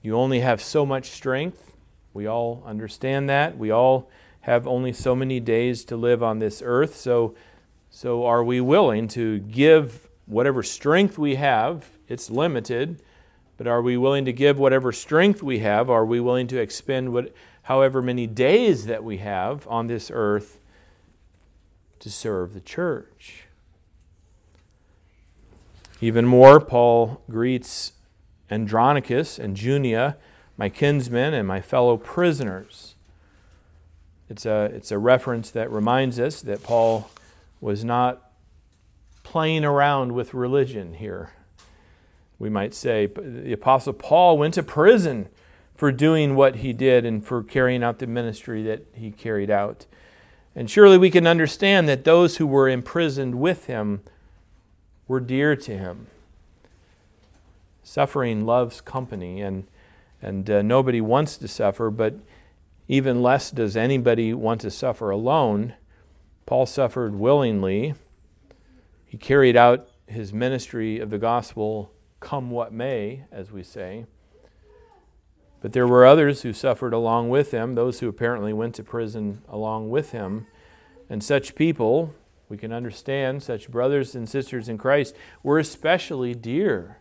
You 0.02 0.16
only 0.16 0.40
have 0.40 0.62
so 0.62 0.86
much 0.86 1.10
strength. 1.10 1.76
We 2.12 2.26
all 2.26 2.62
understand 2.64 3.28
that. 3.28 3.58
We 3.58 3.70
all 3.70 4.08
have 4.42 4.66
only 4.66 4.92
so 4.92 5.16
many 5.16 5.40
days 5.40 5.84
to 5.86 5.96
live 5.96 6.22
on 6.22 6.38
this 6.38 6.62
earth. 6.64 6.94
So, 6.96 7.34
so 7.90 8.24
are 8.24 8.44
we 8.44 8.60
willing 8.60 9.08
to 9.08 9.40
give 9.40 10.08
whatever 10.26 10.62
strength 10.62 11.18
we 11.18 11.34
have? 11.34 11.98
It's 12.06 12.30
limited, 12.30 13.02
but 13.56 13.66
are 13.66 13.82
we 13.82 13.96
willing 13.96 14.24
to 14.26 14.32
give 14.32 14.58
whatever 14.58 14.92
strength 14.92 15.42
we 15.42 15.58
have? 15.58 15.90
Are 15.90 16.06
we 16.06 16.20
willing 16.20 16.46
to 16.46 16.58
expend 16.58 17.12
what, 17.12 17.34
however 17.66 18.00
many 18.00 18.28
days 18.28 18.86
that 18.86 19.02
we 19.02 19.16
have 19.18 19.66
on 19.66 19.88
this 19.88 20.08
earth 20.14 20.60
to 21.98 22.08
serve 22.08 22.54
the 22.54 22.60
church? 22.60 23.44
Even 26.00 26.26
more, 26.26 26.60
Paul 26.60 27.22
greets 27.28 27.92
Andronicus 28.52 29.36
and 29.36 29.56
Junia, 29.56 30.16
my 30.56 30.68
kinsmen 30.68 31.34
and 31.34 31.48
my 31.48 31.60
fellow 31.60 31.96
prisoners. 31.96 32.94
It's 34.28 34.46
a, 34.46 34.70
it's 34.72 34.92
a 34.92 34.98
reference 34.98 35.50
that 35.50 35.68
reminds 35.70 36.20
us 36.20 36.42
that 36.42 36.62
Paul 36.62 37.10
was 37.60 37.84
not 37.84 38.30
playing 39.24 39.64
around 39.64 40.12
with 40.12 40.34
religion 40.34 40.94
here. 40.94 41.32
We 42.38 42.48
might 42.48 42.74
say 42.74 43.06
the 43.06 43.52
Apostle 43.52 43.92
Paul 43.92 44.38
went 44.38 44.54
to 44.54 44.62
prison 44.62 45.28
for 45.76 45.92
doing 45.92 46.34
what 46.34 46.56
he 46.56 46.72
did 46.72 47.04
and 47.04 47.24
for 47.24 47.42
carrying 47.42 47.82
out 47.82 47.98
the 47.98 48.06
ministry 48.06 48.62
that 48.62 48.86
he 48.94 49.10
carried 49.10 49.50
out. 49.50 49.86
And 50.54 50.70
surely 50.70 50.96
we 50.96 51.10
can 51.10 51.26
understand 51.26 51.88
that 51.88 52.04
those 52.04 52.38
who 52.38 52.46
were 52.46 52.68
imprisoned 52.68 53.34
with 53.34 53.66
him 53.66 54.00
were 55.06 55.20
dear 55.20 55.54
to 55.54 55.76
him. 55.76 56.06
Suffering 57.82 58.46
loves 58.46 58.80
company, 58.80 59.40
and, 59.42 59.66
and 60.20 60.48
uh, 60.50 60.62
nobody 60.62 61.00
wants 61.00 61.36
to 61.36 61.46
suffer, 61.46 61.90
but 61.90 62.14
even 62.88 63.22
less 63.22 63.50
does 63.50 63.76
anybody 63.76 64.32
want 64.32 64.62
to 64.62 64.70
suffer 64.70 65.10
alone. 65.10 65.74
Paul 66.46 66.66
suffered 66.66 67.14
willingly. 67.14 67.94
He 69.04 69.18
carried 69.18 69.56
out 69.56 69.88
his 70.06 70.32
ministry 70.32 70.98
of 70.98 71.10
the 71.10 71.18
gospel, 71.18 71.92
come 72.20 72.50
what 72.50 72.72
may, 72.72 73.24
as 73.30 73.52
we 73.52 73.62
say. 73.62 74.06
But 75.60 75.72
there 75.72 75.86
were 75.86 76.06
others 76.06 76.42
who 76.42 76.52
suffered 76.52 76.92
along 76.92 77.30
with 77.30 77.50
him, 77.50 77.74
those 77.74 78.00
who 78.00 78.08
apparently 78.08 78.52
went 78.52 78.74
to 78.76 78.82
prison 78.82 79.42
along 79.48 79.90
with 79.90 80.12
him. 80.12 80.46
And 81.08 81.24
such 81.24 81.54
people, 81.54 82.14
we 82.48 82.56
can 82.56 82.72
understand, 82.72 83.42
such 83.42 83.70
brothers 83.70 84.14
and 84.14 84.28
sisters 84.28 84.68
in 84.68 84.78
Christ, 84.78 85.14
were 85.42 85.58
especially 85.58 86.34
dear, 86.34 86.98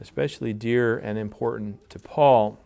especially 0.00 0.52
dear 0.52 0.96
and 0.96 1.18
important 1.18 1.90
to 1.90 1.98
Paul. 1.98 2.58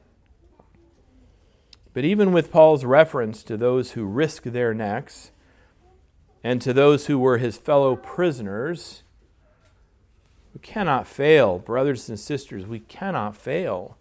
But 1.95 2.05
even 2.05 2.33
with 2.33 2.53
Paul's 2.53 2.85
reference 2.85 3.43
to 3.45 3.57
those 3.57 3.93
who 3.93 4.05
risk 4.05 4.43
their 4.43 4.75
necks 4.75 5.31
and 6.45 6.61
to 6.61 6.75
those 6.75 7.07
who 7.07 7.19
were 7.19 7.39
his 7.39 7.57
fellow 7.57 7.97
prisoners, 7.97 9.03
we 10.53 10.61
cannot 10.61 11.07
fail, 11.07 11.59
brothers 11.59 12.09
and 12.11 12.21
sisters, 12.21 12.67
we 12.67 12.81
cannot 12.81 13.35
fail 13.35 13.97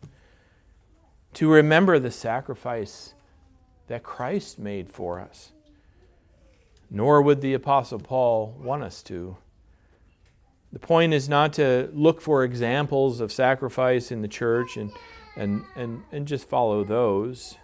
to 1.35 1.51
remember 1.51 1.99
the 1.99 2.11
sacrifice 2.11 3.13
that 3.87 4.03
Christ 4.03 4.57
made 4.57 4.89
for 4.89 5.19
us. 5.19 5.51
Nor 6.89 7.21
would 7.21 7.41
the 7.41 7.53
Apostle 7.53 7.99
Paul 7.99 8.55
want 8.59 8.83
us 8.83 9.03
to. 9.03 9.37
The 10.71 10.79
point 10.79 11.13
is 11.13 11.29
not 11.29 11.53
to 11.53 11.89
look 11.93 12.21
for 12.21 12.43
examples 12.43 13.19
of 13.19 13.31
sacrifice 13.31 14.11
in 14.11 14.21
the 14.21 14.27
church 14.27 14.77
and, 14.77 14.91
and, 15.35 15.63
and, 15.75 16.03
and 16.11 16.27
just 16.27 16.47
follow 16.47 16.83
those. 16.83 17.57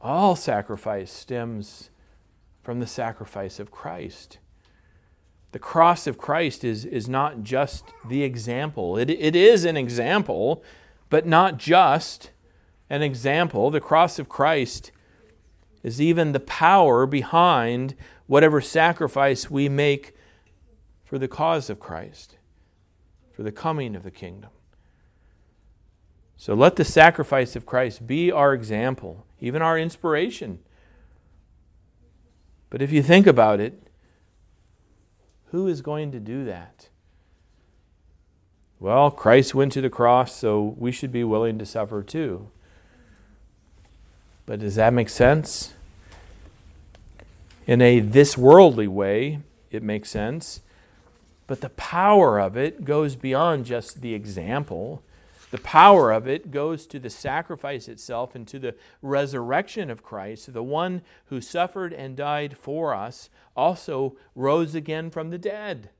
All 0.00 0.36
sacrifice 0.36 1.12
stems 1.12 1.90
from 2.62 2.80
the 2.80 2.86
sacrifice 2.86 3.58
of 3.58 3.70
Christ. 3.70 4.38
The 5.52 5.58
cross 5.58 6.06
of 6.06 6.18
Christ 6.18 6.64
is, 6.64 6.84
is 6.84 7.08
not 7.08 7.42
just 7.42 7.84
the 8.08 8.22
example, 8.22 8.96
it, 8.96 9.10
it 9.10 9.36
is 9.36 9.64
an 9.64 9.76
example, 9.76 10.62
but 11.10 11.26
not 11.26 11.58
just 11.58 12.30
an 12.94 13.02
example. 13.02 13.70
The 13.70 13.80
cross 13.80 14.18
of 14.18 14.28
Christ 14.28 14.92
is 15.82 16.00
even 16.00 16.32
the 16.32 16.40
power 16.40 17.06
behind 17.06 17.94
whatever 18.26 18.60
sacrifice 18.60 19.50
we 19.50 19.68
make 19.68 20.14
for 21.02 21.18
the 21.18 21.28
cause 21.28 21.68
of 21.68 21.78
Christ, 21.78 22.36
for 23.32 23.42
the 23.42 23.52
coming 23.52 23.94
of 23.94 24.02
the 24.02 24.10
kingdom. 24.10 24.50
So 26.36 26.54
let 26.54 26.76
the 26.76 26.84
sacrifice 26.84 27.54
of 27.54 27.66
Christ 27.66 28.06
be 28.06 28.30
our 28.32 28.52
example 28.52 29.26
even 29.44 29.60
our 29.60 29.78
inspiration. 29.78 30.58
But 32.70 32.80
if 32.80 32.90
you 32.90 33.02
think 33.02 33.26
about 33.26 33.60
it, 33.60 33.88
who 35.50 35.68
is 35.68 35.82
going 35.82 36.12
to 36.12 36.18
do 36.18 36.46
that? 36.46 36.88
Well, 38.80 39.10
Christ 39.10 39.54
went 39.54 39.72
to 39.72 39.82
the 39.82 39.90
cross, 39.90 40.34
so 40.34 40.74
we 40.78 40.92
should 40.92 41.12
be 41.12 41.24
willing 41.24 41.58
to 41.58 41.66
suffer 41.66 42.02
too. 42.02 42.50
But 44.46 44.60
does 44.60 44.74
that 44.74 44.92
make 44.92 45.08
sense? 45.08 45.72
In 47.66 47.80
a 47.80 48.00
this 48.00 48.36
worldly 48.36 48.88
way, 48.88 49.40
it 49.70 49.82
makes 49.82 50.10
sense. 50.10 50.60
But 51.46 51.60
the 51.60 51.70
power 51.70 52.38
of 52.38 52.56
it 52.56 52.84
goes 52.84 53.16
beyond 53.16 53.66
just 53.66 54.00
the 54.00 54.14
example. 54.14 55.02
The 55.50 55.58
power 55.58 56.10
of 56.10 56.26
it 56.26 56.50
goes 56.50 56.86
to 56.88 56.98
the 56.98 57.10
sacrifice 57.10 57.86
itself 57.86 58.34
and 58.34 58.46
to 58.48 58.58
the 58.58 58.74
resurrection 59.02 59.90
of 59.90 60.02
Christ. 60.02 60.52
The 60.52 60.62
one 60.62 61.02
who 61.26 61.40
suffered 61.40 61.92
and 61.92 62.16
died 62.16 62.56
for 62.56 62.94
us 62.94 63.30
also 63.56 64.16
rose 64.34 64.74
again 64.74 65.10
from 65.10 65.30
the 65.30 65.38
dead. 65.38 65.90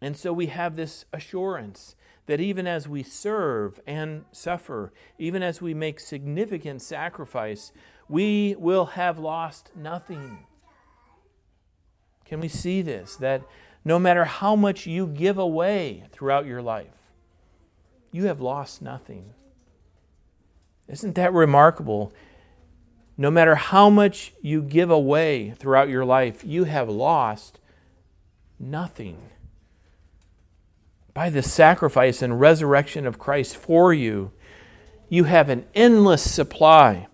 And 0.00 0.16
so 0.16 0.32
we 0.32 0.46
have 0.46 0.76
this 0.76 1.04
assurance 1.12 1.94
that 2.26 2.40
even 2.40 2.66
as 2.66 2.88
we 2.88 3.02
serve 3.02 3.80
and 3.86 4.24
suffer, 4.32 4.92
even 5.18 5.42
as 5.42 5.60
we 5.60 5.74
make 5.74 5.98
significant 5.98 6.82
sacrifice, 6.82 7.72
we 8.08 8.54
will 8.58 8.86
have 8.86 9.18
lost 9.18 9.70
nothing. 9.74 10.46
Can 12.24 12.40
we 12.40 12.48
see 12.48 12.80
this? 12.82 13.16
That 13.16 13.42
no 13.84 13.98
matter 13.98 14.24
how 14.24 14.54
much 14.54 14.86
you 14.86 15.06
give 15.06 15.38
away 15.38 16.04
throughout 16.12 16.46
your 16.46 16.62
life, 16.62 17.10
you 18.12 18.24
have 18.24 18.40
lost 18.40 18.80
nothing. 18.80 19.34
Isn't 20.88 21.14
that 21.14 21.32
remarkable? 21.32 22.12
No 23.16 23.30
matter 23.30 23.54
how 23.54 23.90
much 23.90 24.32
you 24.40 24.62
give 24.62 24.90
away 24.90 25.50
throughout 25.52 25.88
your 25.88 26.04
life, 26.04 26.44
you 26.44 26.64
have 26.64 26.88
lost 26.88 27.58
nothing. 28.58 29.30
By 31.14 31.28
the 31.28 31.42
sacrifice 31.42 32.22
and 32.22 32.40
resurrection 32.40 33.06
of 33.06 33.18
Christ 33.18 33.56
for 33.56 33.92
you, 33.92 34.32
you 35.08 35.24
have 35.24 35.48
an 35.48 35.66
endless 35.74 36.22
supply 36.22 37.06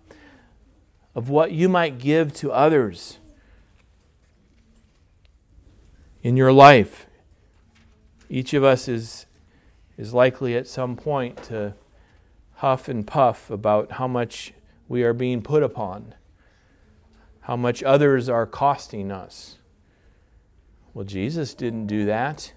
of 1.14 1.28
what 1.28 1.50
you 1.50 1.68
might 1.68 1.98
give 1.98 2.32
to 2.34 2.52
others 2.52 3.18
in 6.22 6.36
your 6.36 6.52
life. 6.52 7.06
Each 8.28 8.54
of 8.54 8.62
us 8.62 8.86
is 8.86 9.26
is 9.96 10.14
likely 10.14 10.54
at 10.54 10.68
some 10.68 10.94
point 10.94 11.42
to 11.42 11.74
huff 12.54 12.88
and 12.88 13.04
puff 13.04 13.50
about 13.50 13.92
how 13.92 14.06
much 14.06 14.54
we 14.86 15.02
are 15.02 15.12
being 15.12 15.42
put 15.42 15.62
upon, 15.62 16.14
how 17.40 17.56
much 17.56 17.82
others 17.82 18.28
are 18.28 18.46
costing 18.46 19.10
us. 19.10 19.58
Well, 20.94 21.04
Jesus 21.04 21.52
didn't 21.52 21.88
do 21.88 22.06
that. 22.06 22.52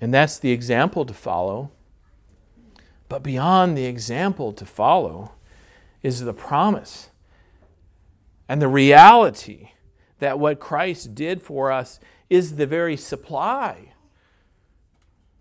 And 0.00 0.14
that's 0.14 0.38
the 0.38 0.52
example 0.52 1.04
to 1.04 1.14
follow. 1.14 1.70
But 3.08 3.22
beyond 3.22 3.76
the 3.76 3.86
example 3.86 4.52
to 4.52 4.64
follow 4.64 5.32
is 6.02 6.20
the 6.20 6.32
promise 6.32 7.10
and 8.48 8.62
the 8.62 8.68
reality 8.68 9.70
that 10.18 10.38
what 10.38 10.58
Christ 10.58 11.14
did 11.14 11.42
for 11.42 11.70
us 11.70 12.00
is 12.28 12.56
the 12.56 12.66
very 12.66 12.96
supply 12.96 13.90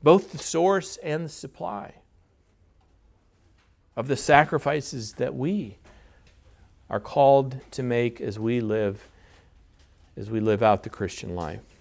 both 0.02 0.32
the 0.32 0.38
source 0.38 0.98
and 0.98 1.26
the 1.26 1.30
supply 1.30 1.96
of 3.96 4.08
the 4.08 4.16
sacrifices 4.16 5.14
that 5.14 5.36
we 5.36 5.78
are 6.90 7.00
called 7.00 7.60
to 7.72 7.84
make 7.84 8.22
as 8.22 8.40
we 8.40 8.62
live 8.62 9.08
as 10.16 10.30
we 10.30 10.40
live 10.40 10.62
out 10.62 10.84
the 10.84 10.90
Christian 10.90 11.34
life. 11.34 11.79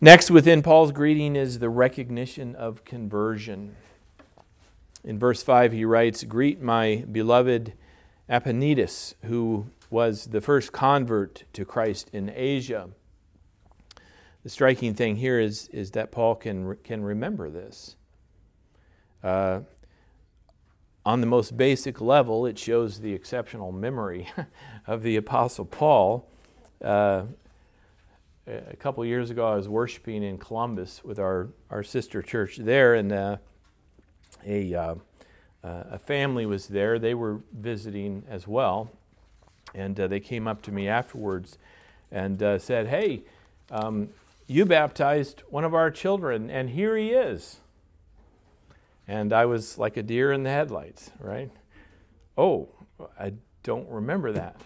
Next, 0.00 0.30
within 0.30 0.62
Paul's 0.62 0.92
greeting, 0.92 1.34
is 1.34 1.58
the 1.58 1.68
recognition 1.68 2.54
of 2.54 2.84
conversion. 2.84 3.74
In 5.02 5.18
verse 5.18 5.42
5, 5.42 5.72
he 5.72 5.84
writes, 5.84 6.22
Greet 6.22 6.62
my 6.62 7.04
beloved 7.10 7.72
Epaenetus, 8.30 9.14
who 9.24 9.66
was 9.90 10.26
the 10.26 10.40
first 10.40 10.70
convert 10.70 11.42
to 11.52 11.64
Christ 11.64 12.10
in 12.12 12.30
Asia. 12.32 12.90
The 14.44 14.50
striking 14.50 14.94
thing 14.94 15.16
here 15.16 15.40
is, 15.40 15.66
is 15.72 15.90
that 15.92 16.12
Paul 16.12 16.36
can, 16.36 16.76
can 16.84 17.02
remember 17.02 17.50
this. 17.50 17.96
Uh, 19.24 19.62
on 21.04 21.20
the 21.20 21.26
most 21.26 21.56
basic 21.56 22.00
level, 22.00 22.46
it 22.46 22.56
shows 22.56 23.00
the 23.00 23.14
exceptional 23.14 23.72
memory 23.72 24.28
of 24.86 25.02
the 25.02 25.16
Apostle 25.16 25.64
Paul. 25.64 26.30
Uh, 26.80 27.22
a 28.48 28.76
couple 28.76 29.04
years 29.04 29.30
ago, 29.30 29.46
I 29.46 29.56
was 29.56 29.68
worshiping 29.68 30.22
in 30.22 30.38
Columbus 30.38 31.04
with 31.04 31.18
our, 31.18 31.48
our 31.70 31.82
sister 31.82 32.22
church 32.22 32.56
there, 32.56 32.94
and 32.94 33.12
uh, 33.12 33.36
a, 34.46 34.74
uh, 34.74 34.94
uh, 35.62 35.82
a 35.90 35.98
family 35.98 36.46
was 36.46 36.68
there. 36.68 36.98
They 36.98 37.14
were 37.14 37.40
visiting 37.52 38.24
as 38.28 38.48
well, 38.48 38.90
and 39.74 39.98
uh, 40.00 40.06
they 40.06 40.20
came 40.20 40.48
up 40.48 40.62
to 40.62 40.72
me 40.72 40.88
afterwards 40.88 41.58
and 42.10 42.42
uh, 42.42 42.58
said, 42.58 42.88
Hey, 42.88 43.22
um, 43.70 44.08
you 44.46 44.64
baptized 44.64 45.42
one 45.50 45.64
of 45.64 45.74
our 45.74 45.90
children, 45.90 46.48
and 46.50 46.70
here 46.70 46.96
he 46.96 47.10
is. 47.10 47.60
And 49.06 49.32
I 49.32 49.44
was 49.44 49.78
like 49.78 49.96
a 49.96 50.02
deer 50.02 50.32
in 50.32 50.42
the 50.42 50.50
headlights, 50.50 51.10
right? 51.20 51.50
Oh, 52.36 52.68
I 53.18 53.34
don't 53.62 53.88
remember 53.88 54.32
that. 54.32 54.60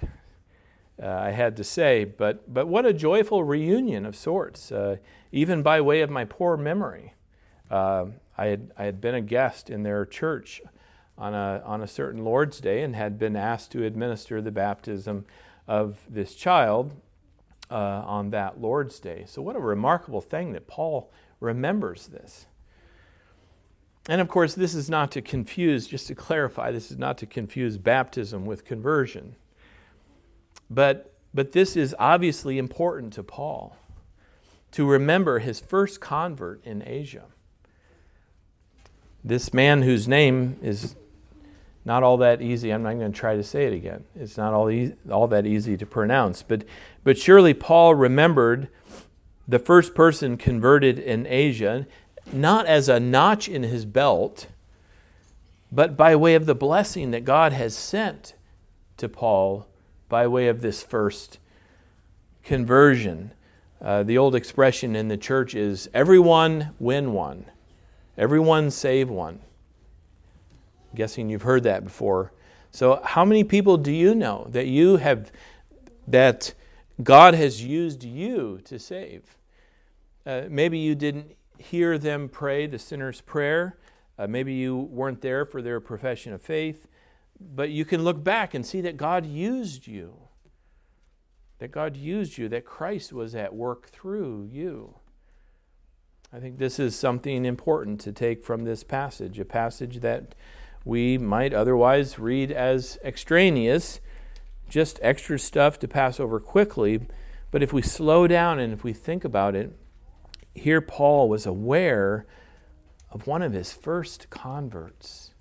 Uh, 1.02 1.08
I 1.08 1.30
had 1.30 1.56
to 1.56 1.64
say, 1.64 2.04
but, 2.04 2.52
but 2.52 2.68
what 2.68 2.86
a 2.86 2.92
joyful 2.92 3.42
reunion 3.42 4.06
of 4.06 4.14
sorts, 4.14 4.70
uh, 4.70 4.96
even 5.32 5.62
by 5.62 5.80
way 5.80 6.00
of 6.00 6.10
my 6.10 6.24
poor 6.24 6.56
memory. 6.56 7.14
Uh, 7.70 8.06
I, 8.38 8.46
had, 8.46 8.72
I 8.78 8.84
had 8.84 9.00
been 9.00 9.14
a 9.14 9.20
guest 9.20 9.68
in 9.68 9.82
their 9.82 10.06
church 10.06 10.62
on 11.18 11.34
a, 11.34 11.60
on 11.64 11.82
a 11.82 11.88
certain 11.88 12.24
Lord's 12.24 12.60
Day 12.60 12.82
and 12.82 12.94
had 12.94 13.18
been 13.18 13.34
asked 13.34 13.72
to 13.72 13.84
administer 13.84 14.40
the 14.40 14.52
baptism 14.52 15.24
of 15.66 15.98
this 16.08 16.34
child 16.34 16.94
uh, 17.70 17.74
on 17.74 18.30
that 18.30 18.60
Lord's 18.60 19.00
Day. 19.00 19.24
So, 19.26 19.42
what 19.42 19.56
a 19.56 19.60
remarkable 19.60 20.20
thing 20.20 20.52
that 20.52 20.66
Paul 20.66 21.10
remembers 21.40 22.08
this. 22.08 22.46
And 24.08 24.20
of 24.20 24.28
course, 24.28 24.54
this 24.54 24.74
is 24.74 24.90
not 24.90 25.10
to 25.12 25.22
confuse, 25.22 25.86
just 25.86 26.06
to 26.08 26.14
clarify, 26.14 26.70
this 26.70 26.90
is 26.90 26.98
not 26.98 27.18
to 27.18 27.26
confuse 27.26 27.78
baptism 27.78 28.44
with 28.44 28.64
conversion. 28.64 29.36
But, 30.72 31.12
but 31.34 31.52
this 31.52 31.76
is 31.76 31.94
obviously 31.98 32.58
important 32.58 33.12
to 33.14 33.22
Paul 33.22 33.76
to 34.72 34.88
remember 34.88 35.38
his 35.38 35.60
first 35.60 36.00
convert 36.00 36.64
in 36.64 36.82
Asia. 36.86 37.24
This 39.22 39.52
man 39.52 39.82
whose 39.82 40.08
name 40.08 40.58
is 40.62 40.96
not 41.84 42.02
all 42.02 42.16
that 42.18 42.40
easy. 42.40 42.70
I'm 42.70 42.82
not 42.82 42.96
going 42.96 43.12
to 43.12 43.18
try 43.18 43.36
to 43.36 43.42
say 43.42 43.66
it 43.66 43.72
again. 43.74 44.04
It's 44.18 44.36
not 44.36 44.54
all, 44.54 44.70
e- 44.70 44.94
all 45.10 45.28
that 45.28 45.46
easy 45.46 45.76
to 45.76 45.84
pronounce. 45.84 46.42
But, 46.42 46.64
but 47.04 47.18
surely 47.18 47.52
Paul 47.52 47.94
remembered 47.94 48.68
the 49.46 49.58
first 49.58 49.94
person 49.94 50.36
converted 50.36 50.98
in 50.98 51.26
Asia, 51.26 51.86
not 52.32 52.66
as 52.66 52.88
a 52.88 52.98
notch 52.98 53.48
in 53.48 53.64
his 53.64 53.84
belt, 53.84 54.46
but 55.70 55.96
by 55.96 56.16
way 56.16 56.34
of 56.34 56.46
the 56.46 56.54
blessing 56.54 57.10
that 57.10 57.24
God 57.24 57.52
has 57.52 57.76
sent 57.76 58.34
to 58.96 59.08
Paul 59.08 59.66
by 60.12 60.26
way 60.26 60.48
of 60.48 60.60
this 60.60 60.82
first 60.82 61.38
conversion. 62.42 63.32
Uh, 63.80 64.02
the 64.02 64.18
old 64.18 64.34
expression 64.34 64.94
in 64.94 65.08
the 65.08 65.16
church 65.16 65.54
is 65.54 65.88
everyone 65.94 66.74
win 66.78 67.14
one, 67.14 67.46
everyone 68.18 68.70
save 68.70 69.08
one 69.08 69.40
guessing 70.94 71.30
you've 71.30 71.42
heard 71.42 71.62
that 71.62 71.82
before. 71.82 72.30
So, 72.70 73.00
how 73.02 73.24
many 73.24 73.42
people 73.42 73.78
do 73.78 73.90
you 73.90 74.14
know 74.14 74.46
that 74.50 74.66
you 74.66 74.96
have, 74.96 75.32
that 76.06 76.52
God 77.02 77.32
has 77.32 77.62
used 77.62 78.04
you 78.04 78.60
to 78.64 78.78
save? 78.78 79.38
Uh, 80.26 80.42
maybe 80.50 80.78
you 80.78 80.94
didn't 80.94 81.36
hear 81.56 81.96
them 81.96 82.28
pray 82.28 82.66
the 82.66 82.78
sinner's 82.78 83.22
prayer. 83.22 83.78
Uh, 84.18 84.26
maybe 84.26 84.52
you 84.52 84.76
weren't 84.76 85.22
there 85.22 85.46
for 85.46 85.62
their 85.62 85.80
profession 85.80 86.34
of 86.34 86.42
faith. 86.42 86.86
But 87.40 87.70
you 87.70 87.84
can 87.84 88.04
look 88.04 88.22
back 88.22 88.54
and 88.54 88.64
see 88.64 88.80
that 88.82 88.96
God 88.96 89.26
used 89.26 89.86
you. 89.86 90.14
That 91.58 91.72
God 91.72 91.96
used 91.96 92.38
you, 92.38 92.48
that 92.48 92.64
Christ 92.64 93.12
was 93.12 93.34
at 93.34 93.54
work 93.54 93.88
through 93.88 94.48
you. 94.50 94.96
I 96.32 96.40
think 96.40 96.58
this 96.58 96.78
is 96.78 96.96
something 96.96 97.44
important 97.44 98.00
to 98.00 98.12
take 98.12 98.42
from 98.42 98.64
this 98.64 98.82
passage, 98.82 99.38
a 99.38 99.44
passage 99.44 100.00
that 100.00 100.34
we 100.84 101.18
might 101.18 101.52
otherwise 101.52 102.18
read 102.18 102.50
as 102.50 102.98
extraneous, 103.04 104.00
just 104.68 104.98
extra 105.02 105.38
stuff 105.38 105.78
to 105.80 105.88
pass 105.88 106.18
over 106.18 106.40
quickly. 106.40 107.06
But 107.50 107.62
if 107.62 107.72
we 107.72 107.82
slow 107.82 108.26
down 108.26 108.58
and 108.58 108.72
if 108.72 108.82
we 108.82 108.94
think 108.94 109.24
about 109.24 109.54
it, 109.54 109.76
here 110.54 110.80
Paul 110.80 111.28
was 111.28 111.44
aware 111.44 112.26
of 113.10 113.26
one 113.26 113.42
of 113.42 113.52
his 113.52 113.72
first 113.72 114.30
converts. 114.30 115.31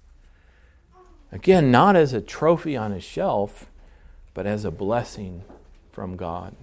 Again, 1.31 1.71
not 1.71 1.95
as 1.95 2.13
a 2.13 2.21
trophy 2.21 2.75
on 2.75 2.91
a 2.91 2.99
shelf, 2.99 3.67
but 4.33 4.45
as 4.45 4.65
a 4.65 4.71
blessing 4.71 5.43
from 5.91 6.17
God. 6.17 6.55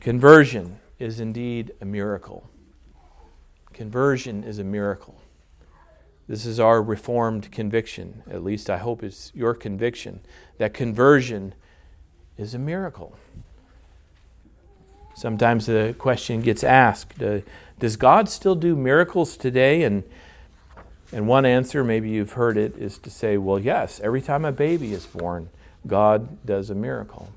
Conversion 0.00 0.78
is 0.98 1.20
indeed 1.20 1.72
a 1.80 1.84
miracle. 1.84 2.48
Conversion 3.72 4.44
is 4.44 4.58
a 4.58 4.64
miracle. 4.64 5.20
This 6.26 6.46
is 6.46 6.60
our 6.60 6.82
reformed 6.82 7.50
conviction. 7.50 8.22
At 8.30 8.44
least 8.44 8.70
I 8.70 8.78
hope 8.78 9.02
it's 9.02 9.32
your 9.34 9.54
conviction 9.54 10.20
that 10.58 10.74
conversion 10.74 11.54
is 12.36 12.54
a 12.54 12.58
miracle. 12.58 13.16
Sometimes 15.14 15.66
the 15.66 15.94
question 15.98 16.40
gets 16.42 16.62
asked 16.62 17.20
uh, 17.22 17.40
Does 17.78 17.96
God 17.96 18.28
still 18.28 18.54
do 18.54 18.76
miracles 18.76 19.36
today? 19.36 19.82
And, 19.82 20.04
and 21.12 21.26
one 21.26 21.44
answer, 21.44 21.82
maybe 21.82 22.10
you've 22.10 22.32
heard 22.32 22.56
it, 22.56 22.76
is 22.76 22.98
to 22.98 23.10
say, 23.10 23.36
Well, 23.36 23.58
yes, 23.58 24.00
every 24.02 24.22
time 24.22 24.44
a 24.44 24.52
baby 24.52 24.92
is 24.92 25.06
born, 25.06 25.48
God 25.86 26.44
does 26.44 26.70
a 26.70 26.74
miracle. 26.74 27.30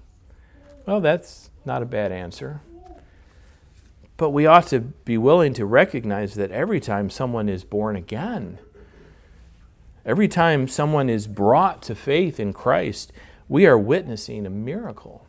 Well, 0.86 1.01
that's 1.01 1.49
not 1.65 1.81
a 1.81 1.86
bad 1.86 2.12
answer. 2.12 2.62
But 4.17 4.29
we 4.29 4.45
ought 4.45 4.67
to 4.67 4.79
be 4.79 5.17
willing 5.17 5.53
to 5.55 5.65
recognize 5.65 6.36
that 6.36 6.51
every 6.51 6.79
time 6.79 7.09
someone 7.09 7.49
is 7.49 7.63
born 7.63 7.95
again, 7.95 8.59
Every 10.05 10.27
time 10.27 10.67
someone 10.67 11.09
is 11.09 11.27
brought 11.27 11.81
to 11.83 11.95
faith 11.95 12.39
in 12.39 12.51
Christ, 12.51 13.13
we 13.47 13.65
are 13.65 13.77
witnessing 13.77 14.45
a 14.45 14.49
miracle. 14.49 15.25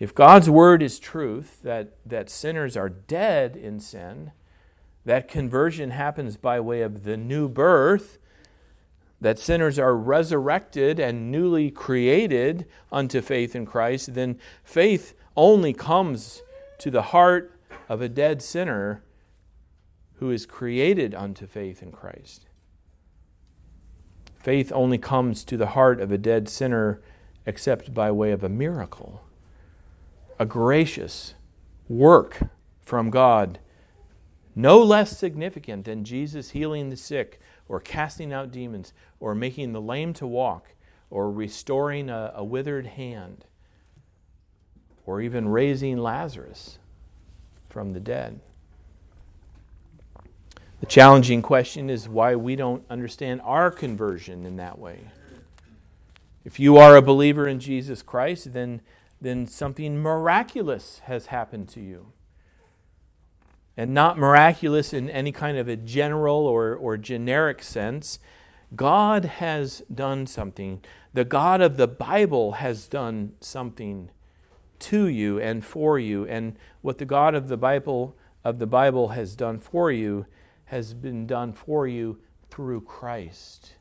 If 0.00 0.14
God's 0.14 0.50
word 0.50 0.82
is 0.82 0.98
truth, 0.98 1.62
that, 1.62 1.92
that 2.04 2.28
sinners 2.28 2.76
are 2.76 2.88
dead 2.88 3.54
in 3.54 3.78
sin, 3.78 4.32
that 5.04 5.28
conversion 5.28 5.90
happens 5.90 6.36
by 6.36 6.60
way 6.60 6.82
of 6.82 7.04
the 7.04 7.16
new 7.16 7.48
birth, 7.48 8.18
that 9.20 9.38
sinners 9.38 9.78
are 9.78 9.96
resurrected 9.96 10.98
and 10.98 11.30
newly 11.30 11.70
created 11.70 12.66
unto 12.90 13.20
faith 13.20 13.54
in 13.54 13.66
Christ, 13.66 14.14
then 14.14 14.38
faith 14.64 15.14
only 15.36 15.72
comes 15.72 16.42
to 16.78 16.90
the 16.90 17.02
heart 17.02 17.58
of 17.88 18.00
a 18.00 18.08
dead 18.08 18.40
sinner 18.40 19.02
who 20.14 20.30
is 20.30 20.46
created 20.46 21.14
unto 21.14 21.46
faith 21.46 21.82
in 21.82 21.92
Christ. 21.92 22.46
Faith 24.38 24.72
only 24.74 24.98
comes 24.98 25.44
to 25.44 25.56
the 25.56 25.68
heart 25.68 26.00
of 26.00 26.10
a 26.10 26.18
dead 26.18 26.48
sinner 26.48 27.02
except 27.44 27.92
by 27.92 28.10
way 28.10 28.32
of 28.32 28.42
a 28.42 28.48
miracle, 28.48 29.22
a 30.38 30.46
gracious 30.46 31.34
work 31.88 32.38
from 32.80 33.10
God, 33.10 33.58
no 34.54 34.82
less 34.82 35.16
significant 35.16 35.84
than 35.84 36.04
Jesus 36.04 36.50
healing 36.50 36.90
the 36.90 36.96
sick, 36.96 37.40
or 37.68 37.80
casting 37.80 38.32
out 38.32 38.50
demons, 38.50 38.92
or 39.20 39.34
making 39.34 39.72
the 39.72 39.80
lame 39.80 40.12
to 40.14 40.26
walk, 40.26 40.74
or 41.08 41.30
restoring 41.30 42.10
a, 42.10 42.32
a 42.34 42.44
withered 42.44 42.86
hand, 42.86 43.44
or 45.06 45.20
even 45.20 45.48
raising 45.48 45.98
Lazarus 45.98 46.78
from 47.68 47.92
the 47.92 48.00
dead. 48.00 48.40
The 50.80 50.86
challenging 50.86 51.42
question 51.42 51.90
is 51.90 52.08
why 52.08 52.34
we 52.34 52.56
don't 52.56 52.84
understand 52.88 53.42
our 53.44 53.70
conversion 53.70 54.46
in 54.46 54.56
that 54.56 54.78
way. 54.78 55.10
If 56.42 56.58
you 56.58 56.78
are 56.78 56.96
a 56.96 57.02
believer 57.02 57.46
in 57.46 57.60
Jesus 57.60 58.02
Christ, 58.02 58.54
then, 58.54 58.80
then 59.20 59.46
something 59.46 60.00
miraculous 60.00 61.00
has 61.04 61.26
happened 61.26 61.68
to 61.70 61.80
you. 61.80 62.12
And 63.80 63.94
not 63.94 64.18
miraculous 64.18 64.92
in 64.92 65.08
any 65.08 65.32
kind 65.32 65.56
of 65.56 65.66
a 65.66 65.74
general 65.74 66.46
or, 66.46 66.76
or 66.76 66.98
generic 66.98 67.62
sense. 67.62 68.18
God 68.76 69.24
has 69.24 69.82
done 69.92 70.26
something. 70.26 70.84
The 71.14 71.24
God 71.24 71.62
of 71.62 71.78
the 71.78 71.88
Bible 71.88 72.52
has 72.52 72.86
done 72.86 73.32
something 73.40 74.10
to 74.80 75.06
you 75.06 75.40
and 75.40 75.64
for 75.64 75.98
you. 75.98 76.26
And 76.26 76.56
what 76.82 76.98
the 76.98 77.06
God 77.06 77.34
of 77.34 77.48
the 77.48 77.56
Bible 77.56 78.14
of 78.44 78.58
the 78.58 78.66
Bible 78.66 79.08
has 79.08 79.34
done 79.34 79.58
for 79.58 79.90
you 79.90 80.26
has 80.66 80.92
been 80.92 81.26
done 81.26 81.54
for 81.54 81.88
you 81.88 82.18
through 82.50 82.82
Christ. 82.82 83.76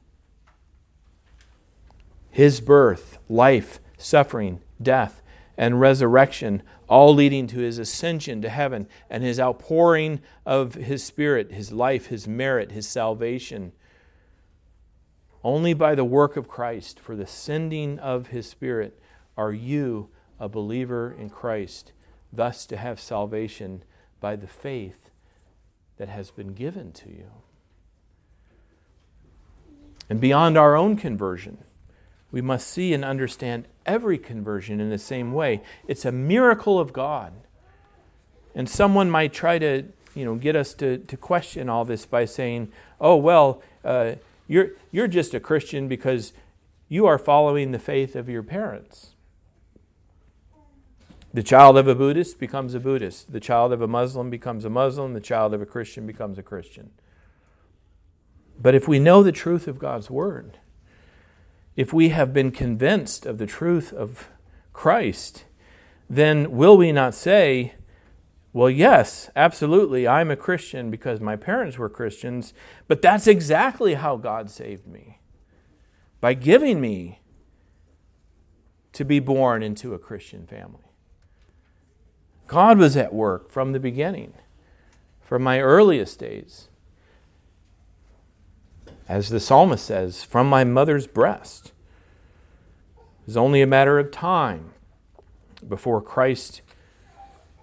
His 2.29 2.61
birth, 2.61 3.17
life, 3.27 3.81
suffering, 3.97 4.61
death, 4.81 5.21
and 5.59 5.81
resurrection, 5.81 6.63
all 6.87 7.13
leading 7.13 7.45
to 7.45 7.59
his 7.59 7.77
ascension 7.77 8.41
to 8.41 8.47
heaven 8.47 8.87
and 9.09 9.25
his 9.25 9.41
outpouring 9.41 10.21
of 10.45 10.75
his 10.75 11.03
Spirit, 11.03 11.51
his 11.51 11.73
life, 11.73 12.05
his 12.05 12.29
merit, 12.29 12.71
his 12.71 12.87
salvation. 12.87 13.73
Only 15.43 15.73
by 15.73 15.95
the 15.95 16.05
work 16.05 16.37
of 16.37 16.47
Christ, 16.47 16.97
for 16.97 17.13
the 17.13 17.27
sending 17.27 17.99
of 17.99 18.27
his 18.27 18.47
Spirit, 18.47 19.01
are 19.35 19.51
you 19.51 20.07
a 20.39 20.47
believer 20.47 21.11
in 21.11 21.29
Christ, 21.29 21.91
thus 22.31 22.65
to 22.67 22.77
have 22.77 22.97
salvation 22.97 23.83
by 24.21 24.37
the 24.37 24.47
faith 24.47 25.11
that 25.97 26.07
has 26.07 26.31
been 26.31 26.53
given 26.53 26.93
to 26.93 27.09
you. 27.09 27.31
And 30.09 30.21
beyond 30.21 30.57
our 30.57 30.77
own 30.77 30.95
conversion, 30.95 31.65
we 32.31 32.41
must 32.41 32.67
see 32.67 32.93
and 32.93 33.03
understand 33.03 33.65
every 33.85 34.17
conversion 34.17 34.79
in 34.79 34.89
the 34.89 34.97
same 34.97 35.33
way. 35.33 35.61
It's 35.87 36.05
a 36.05 36.11
miracle 36.11 36.79
of 36.79 36.93
God. 36.93 37.33
And 38.53 38.69
someone 38.69 39.09
might 39.09 39.33
try 39.33 39.57
to, 39.59 39.85
you 40.13 40.25
know, 40.25 40.35
get 40.35 40.55
us 40.55 40.73
to, 40.75 40.97
to 40.97 41.17
question 41.17 41.69
all 41.69 41.85
this 41.85 42.05
by 42.05 42.25
saying, 42.25 42.71
oh, 42.99 43.15
well, 43.15 43.61
uh, 43.83 44.15
you're, 44.47 44.71
you're 44.91 45.07
just 45.07 45.33
a 45.33 45.39
Christian 45.39 45.87
because 45.87 46.33
you 46.87 47.05
are 47.05 47.17
following 47.17 47.71
the 47.71 47.79
faith 47.79 48.15
of 48.15 48.29
your 48.29 48.43
parents. 48.43 49.11
The 51.31 51.43
child 51.43 51.77
of 51.77 51.87
a 51.87 51.93
Buddhist 51.93 52.39
becomes 52.39 52.73
a 52.73 52.79
Buddhist. 52.79 53.31
The 53.31 53.39
child 53.39 53.71
of 53.71 53.81
a 53.81 53.87
Muslim 53.87 54.31
becomes 54.31 54.65
a 54.65 54.69
Muslim. 54.69 55.13
The 55.13 55.19
child 55.19 55.53
of 55.53 55.61
a 55.61 55.65
Christian 55.65 56.07
becomes 56.07 56.39
a 56.39 56.43
Christian. 56.43 56.89
But 58.59 58.73
if 58.73 58.87
we 58.87 58.97
know 58.97 59.21
the 59.21 59.31
truth 59.31 59.67
of 59.67 59.77
God's 59.77 60.09
Word, 60.09 60.57
if 61.79 61.93
we 61.93 62.09
have 62.09 62.33
been 62.33 62.51
convinced 62.51 63.25
of 63.25 63.37
the 63.37 63.45
truth 63.45 63.93
of 63.93 64.29
Christ, 64.73 65.45
then 66.09 66.51
will 66.51 66.75
we 66.75 66.91
not 66.91 67.15
say, 67.15 67.75
well, 68.51 68.69
yes, 68.69 69.29
absolutely, 69.33 70.05
I'm 70.05 70.29
a 70.29 70.35
Christian 70.35 70.91
because 70.91 71.21
my 71.21 71.37
parents 71.37 71.77
were 71.77 71.87
Christians, 71.87 72.53
but 72.89 73.01
that's 73.01 73.27
exactly 73.27 73.93
how 73.93 74.17
God 74.17 74.49
saved 74.49 74.87
me 74.87 75.21
by 76.19 76.33
giving 76.33 76.81
me 76.81 77.21
to 78.91 79.05
be 79.05 79.19
born 79.19 79.63
into 79.63 79.93
a 79.93 79.99
Christian 79.99 80.45
family. 80.45 80.91
God 82.47 82.77
was 82.77 82.97
at 82.97 83.13
work 83.13 83.49
from 83.49 83.71
the 83.71 83.79
beginning, 83.79 84.33
from 85.21 85.43
my 85.43 85.61
earliest 85.61 86.19
days. 86.19 86.67
As 89.09 89.29
the 89.29 89.39
psalmist 89.39 89.83
says, 89.83 90.23
from 90.23 90.47
my 90.47 90.63
mother's 90.63 91.07
breast. 91.07 91.73
It 92.97 93.25
was 93.25 93.37
only 93.37 93.59
a 93.63 93.67
matter 93.67 93.97
of 93.97 94.11
time 94.11 94.69
before 95.67 95.99
Christ 95.99 96.61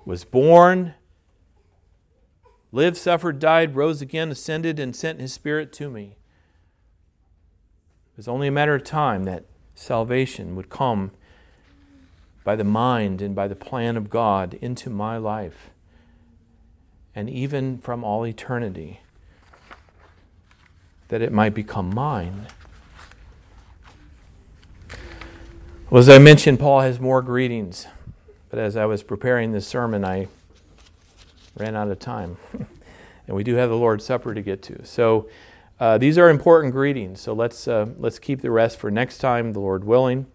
was 0.05 0.25
born, 0.25 0.95
lived, 2.73 2.97
suffered, 2.97 3.39
died, 3.39 3.77
rose 3.77 4.03
again, 4.03 4.33
ascended, 4.33 4.81
and 4.81 4.95
sent 4.95 5.21
his 5.21 5.33
Spirit 5.33 5.73
to 5.75 5.89
me. 5.89 6.17
It 8.13 8.17
was 8.17 8.29
only 8.29 8.49
a 8.49 8.53
matter 8.53 8.75
of 8.75 8.83
time 8.83 9.23
that 9.25 9.45
salvation 9.73 10.57
would 10.57 10.69
come 10.69 11.13
by 12.43 12.57
the 12.57 12.65
mind 12.65 13.23
and 13.23 13.37
by 13.37 13.47
the 13.47 13.55
plan 13.55 13.97
of 13.97 14.11
God 14.11 14.55
into 14.61 14.91
my 14.91 15.17
life, 15.17 15.71
and 17.15 17.31
even 17.31 17.79
from 17.79 18.03
all 18.03 18.27
eternity, 18.27 19.01
that 21.09 21.23
it 21.23 21.33
might 21.33 21.55
become 21.55 21.95
mine. 21.95 22.47
Well, 25.89 26.01
as 26.01 26.09
I 26.09 26.19
mentioned, 26.19 26.59
Paul 26.59 26.81
has 26.81 26.99
more 26.99 27.23
greetings, 27.23 27.87
but 28.51 28.59
as 28.59 28.77
I 28.77 28.87
was 28.87 29.03
preparing 29.03 29.53
this 29.53 29.67
sermon, 29.69 30.05
I 30.05 30.27
ran 31.57 31.77
out 31.77 31.89
of 31.89 31.99
time. 31.99 32.37
and 33.27 33.37
we 33.37 33.45
do 33.45 33.55
have 33.55 33.69
the 33.69 33.77
Lord's 33.77 34.05
Supper 34.05 34.35
to 34.35 34.43
get 34.43 34.63
to. 34.63 34.85
So 34.85 35.29
uh, 35.79 35.99
these 35.99 36.19
are 36.19 36.29
important 36.29 36.73
greetings. 36.73 37.21
So 37.21 37.33
let's, 37.33 37.69
uh, 37.69 37.87
let's 37.99 38.19
keep 38.19 38.41
the 38.41 38.51
rest 38.51 38.79
for 38.79 38.91
next 38.91 39.19
time, 39.19 39.53
the 39.53 39.61
Lord 39.61 39.85
willing 39.85 40.27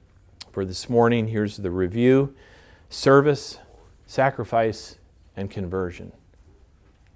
for 0.51 0.65
this 0.65 0.89
morning. 0.89 1.27
Here's 1.27 1.57
the 1.57 1.71
review 1.71 2.36
service, 2.89 3.57
sacrifice, 4.05 4.97
and 5.36 5.49
conversion. 5.49 6.12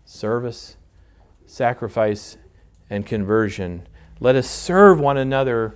Service, 0.06 0.78
sacrifice, 1.46 2.38
and 2.90 3.06
conversion. 3.06 3.88
Let 4.20 4.36
us 4.36 4.50
serve 4.50 5.00
one 5.00 5.18
another. 5.18 5.76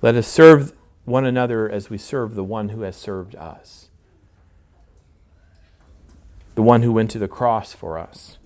Let 0.00 0.14
us 0.14 0.26
serve 0.26 0.72
one 1.04 1.24
another 1.24 1.68
as 1.68 1.90
we 1.90 1.98
serve 1.98 2.34
the 2.34 2.44
one 2.44 2.70
who 2.70 2.82
has 2.82 2.96
served 2.96 3.34
us, 3.34 3.88
the 6.54 6.62
one 6.62 6.82
who 6.82 6.92
went 6.92 7.10
to 7.10 7.18
the 7.18 7.28
cross 7.28 7.72
for 7.72 7.98
us. 7.98 8.38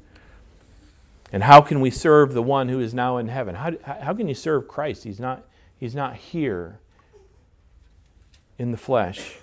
And 1.33 1.43
how 1.43 1.61
can 1.61 1.81
we 1.81 1.91
serve 1.91 2.33
the 2.33 2.43
one 2.43 2.69
who 2.69 2.81
is 2.81 2.95
now 2.95 3.17
in 3.19 3.29
heaven? 3.29 3.57
How, 3.57 3.73
how 3.85 4.15
can 4.15 4.29
you 4.29 4.35
serve 4.35 4.69
Christ? 4.69 5.05
He's 5.05 5.21
not, 5.21 5.45
He's 5.79 5.95
not 5.95 6.17
here 6.17 6.79
in 8.59 8.71
the 8.71 8.79
flesh, 8.79 9.37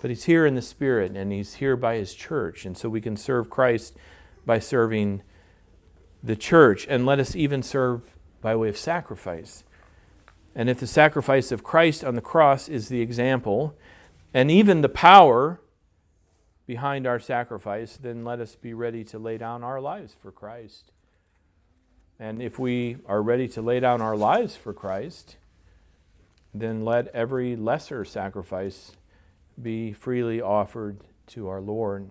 but 0.00 0.10
He's 0.10 0.24
here 0.24 0.46
in 0.46 0.54
the 0.54 0.62
Spirit, 0.62 1.12
and 1.12 1.30
He's 1.30 1.54
here 1.54 1.76
by 1.76 1.96
His 1.96 2.14
church. 2.14 2.64
And 2.64 2.76
so 2.76 2.88
we 2.88 3.00
can 3.00 3.16
serve 3.16 3.50
Christ 3.50 3.96
by 4.46 4.58
serving 4.58 5.22
the 6.22 6.36
church, 6.36 6.86
and 6.88 7.06
let 7.06 7.20
us 7.20 7.36
even 7.36 7.62
serve 7.62 8.16
by 8.40 8.54
way 8.56 8.68
of 8.68 8.76
sacrifice. 8.76 9.64
And 10.54 10.68
if 10.68 10.80
the 10.80 10.86
sacrifice 10.86 11.52
of 11.52 11.62
Christ 11.62 12.02
on 12.02 12.14
the 12.14 12.20
cross 12.20 12.68
is 12.68 12.88
the 12.88 13.00
example, 13.00 13.76
and 14.34 14.50
even 14.50 14.80
the 14.80 14.88
power 14.88 15.60
behind 16.66 17.06
our 17.06 17.18
sacrifice, 17.18 17.96
then 17.96 18.24
let 18.24 18.40
us 18.40 18.54
be 18.54 18.74
ready 18.74 19.04
to 19.04 19.18
lay 19.18 19.38
down 19.38 19.64
our 19.64 19.80
lives 19.80 20.14
for 20.20 20.30
Christ. 20.30 20.90
And 22.18 22.42
if 22.42 22.58
we 22.58 22.96
are 23.06 23.22
ready 23.22 23.48
to 23.48 23.62
lay 23.62 23.80
down 23.80 24.02
our 24.02 24.16
lives 24.16 24.56
for 24.56 24.72
Christ, 24.74 25.36
then 26.52 26.84
let 26.84 27.06
every 27.08 27.54
lesser 27.54 28.04
sacrifice 28.04 28.92
be 29.60 29.92
freely 29.92 30.40
offered 30.40 31.00
to 31.28 31.48
our 31.48 31.60
Lord. 31.60 32.10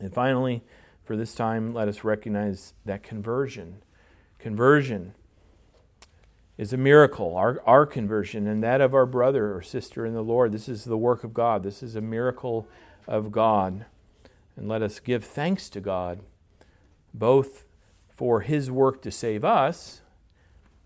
And 0.00 0.14
finally, 0.14 0.62
for 1.04 1.16
this 1.16 1.34
time, 1.34 1.74
let 1.74 1.86
us 1.86 2.02
recognize 2.02 2.72
that 2.84 3.02
conversion. 3.02 3.82
Conversion 4.38 5.14
is 6.56 6.72
a 6.72 6.76
miracle, 6.76 7.36
our, 7.36 7.60
our 7.66 7.84
conversion 7.84 8.46
and 8.46 8.62
that 8.62 8.80
of 8.80 8.94
our 8.94 9.06
brother 9.06 9.54
or 9.54 9.62
sister 9.62 10.06
in 10.06 10.14
the 10.14 10.22
Lord. 10.22 10.52
This 10.52 10.68
is 10.68 10.84
the 10.84 10.96
work 10.96 11.24
of 11.24 11.34
God. 11.34 11.62
This 11.62 11.82
is 11.82 11.96
a 11.96 12.00
miracle 12.00 12.66
of 13.06 13.32
God. 13.32 13.86
And 14.56 14.68
let 14.68 14.82
us 14.82 15.00
give 15.00 15.24
thanks 15.24 15.68
to 15.70 15.80
God, 15.80 16.20
both 17.12 17.64
for 18.08 18.40
his 18.40 18.70
work 18.70 19.02
to 19.02 19.10
save 19.10 19.44
us, 19.44 20.00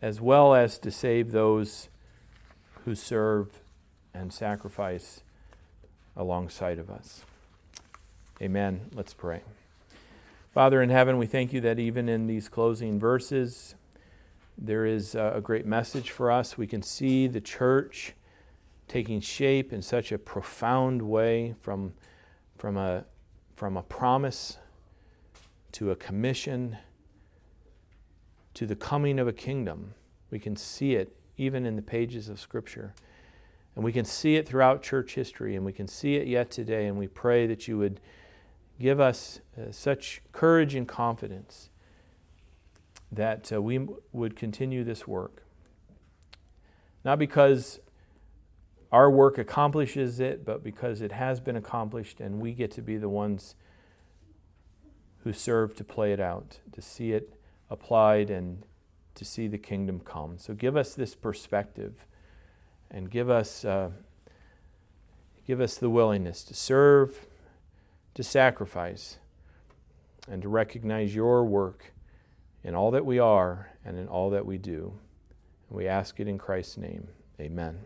as 0.00 0.20
well 0.20 0.54
as 0.54 0.78
to 0.78 0.90
save 0.90 1.32
those 1.32 1.88
who 2.84 2.94
serve 2.94 3.60
and 4.14 4.32
sacrifice 4.32 5.20
alongside 6.16 6.78
of 6.78 6.90
us. 6.90 7.24
Amen. 8.40 8.90
Let's 8.94 9.12
pray. 9.12 9.42
Father 10.58 10.82
in 10.82 10.90
heaven, 10.90 11.18
we 11.18 11.26
thank 11.28 11.52
you 11.52 11.60
that 11.60 11.78
even 11.78 12.08
in 12.08 12.26
these 12.26 12.48
closing 12.48 12.98
verses, 12.98 13.76
there 14.60 14.84
is 14.84 15.14
a 15.14 15.40
great 15.40 15.64
message 15.64 16.10
for 16.10 16.32
us. 16.32 16.58
We 16.58 16.66
can 16.66 16.82
see 16.82 17.28
the 17.28 17.40
church 17.40 18.14
taking 18.88 19.20
shape 19.20 19.72
in 19.72 19.82
such 19.82 20.10
a 20.10 20.18
profound 20.18 21.02
way 21.02 21.54
from, 21.60 21.94
from, 22.56 22.76
a, 22.76 23.04
from 23.54 23.76
a 23.76 23.84
promise 23.84 24.58
to 25.70 25.92
a 25.92 25.94
commission 25.94 26.78
to 28.54 28.66
the 28.66 28.74
coming 28.74 29.20
of 29.20 29.28
a 29.28 29.32
kingdom. 29.32 29.94
We 30.28 30.40
can 30.40 30.56
see 30.56 30.96
it 30.96 31.16
even 31.36 31.66
in 31.66 31.76
the 31.76 31.82
pages 31.82 32.28
of 32.28 32.40
Scripture. 32.40 32.94
And 33.76 33.84
we 33.84 33.92
can 33.92 34.04
see 34.04 34.34
it 34.34 34.48
throughout 34.48 34.82
church 34.82 35.14
history, 35.14 35.54
and 35.54 35.64
we 35.64 35.72
can 35.72 35.86
see 35.86 36.16
it 36.16 36.26
yet 36.26 36.50
today. 36.50 36.86
And 36.88 36.98
we 36.98 37.06
pray 37.06 37.46
that 37.46 37.68
you 37.68 37.78
would 37.78 38.00
give 38.80 39.00
us 39.00 39.40
uh, 39.56 39.70
such 39.70 40.22
courage 40.32 40.74
and 40.74 40.86
confidence 40.86 41.70
that 43.10 43.52
uh, 43.52 43.60
we 43.60 43.86
would 44.12 44.36
continue 44.36 44.84
this 44.84 45.06
work. 45.06 45.44
Not 47.04 47.18
because 47.18 47.80
our 48.92 49.10
work 49.10 49.38
accomplishes 49.38 50.20
it, 50.20 50.44
but 50.44 50.62
because 50.62 51.00
it 51.00 51.12
has 51.12 51.40
been 51.40 51.56
accomplished 51.56 52.20
and 52.20 52.40
we 52.40 52.52
get 52.52 52.70
to 52.72 52.82
be 52.82 52.96
the 52.96 53.08
ones 53.08 53.54
who 55.24 55.32
serve 55.32 55.74
to 55.76 55.84
play 55.84 56.12
it 56.12 56.20
out, 56.20 56.60
to 56.72 56.80
see 56.80 57.12
it 57.12 57.34
applied 57.70 58.30
and 58.30 58.64
to 59.14 59.24
see 59.24 59.48
the 59.48 59.58
kingdom 59.58 60.00
come. 60.00 60.38
So 60.38 60.54
give 60.54 60.76
us 60.76 60.94
this 60.94 61.14
perspective 61.14 62.06
and 62.90 63.10
give 63.10 63.28
us, 63.28 63.64
uh, 63.64 63.90
give 65.46 65.60
us 65.60 65.76
the 65.76 65.90
willingness 65.90 66.44
to 66.44 66.54
serve, 66.54 67.26
to 68.18 68.24
sacrifice, 68.24 69.18
and 70.28 70.42
to 70.42 70.48
recognize 70.48 71.14
your 71.14 71.44
work 71.44 71.92
in 72.64 72.74
all 72.74 72.90
that 72.90 73.06
we 73.06 73.20
are 73.20 73.70
and 73.84 73.96
in 73.96 74.08
all 74.08 74.28
that 74.30 74.44
we 74.44 74.58
do. 74.58 74.92
And 75.68 75.78
we 75.78 75.86
ask 75.86 76.18
it 76.18 76.26
in 76.26 76.36
Christ's 76.36 76.78
name. 76.78 77.06
Amen. 77.40 77.78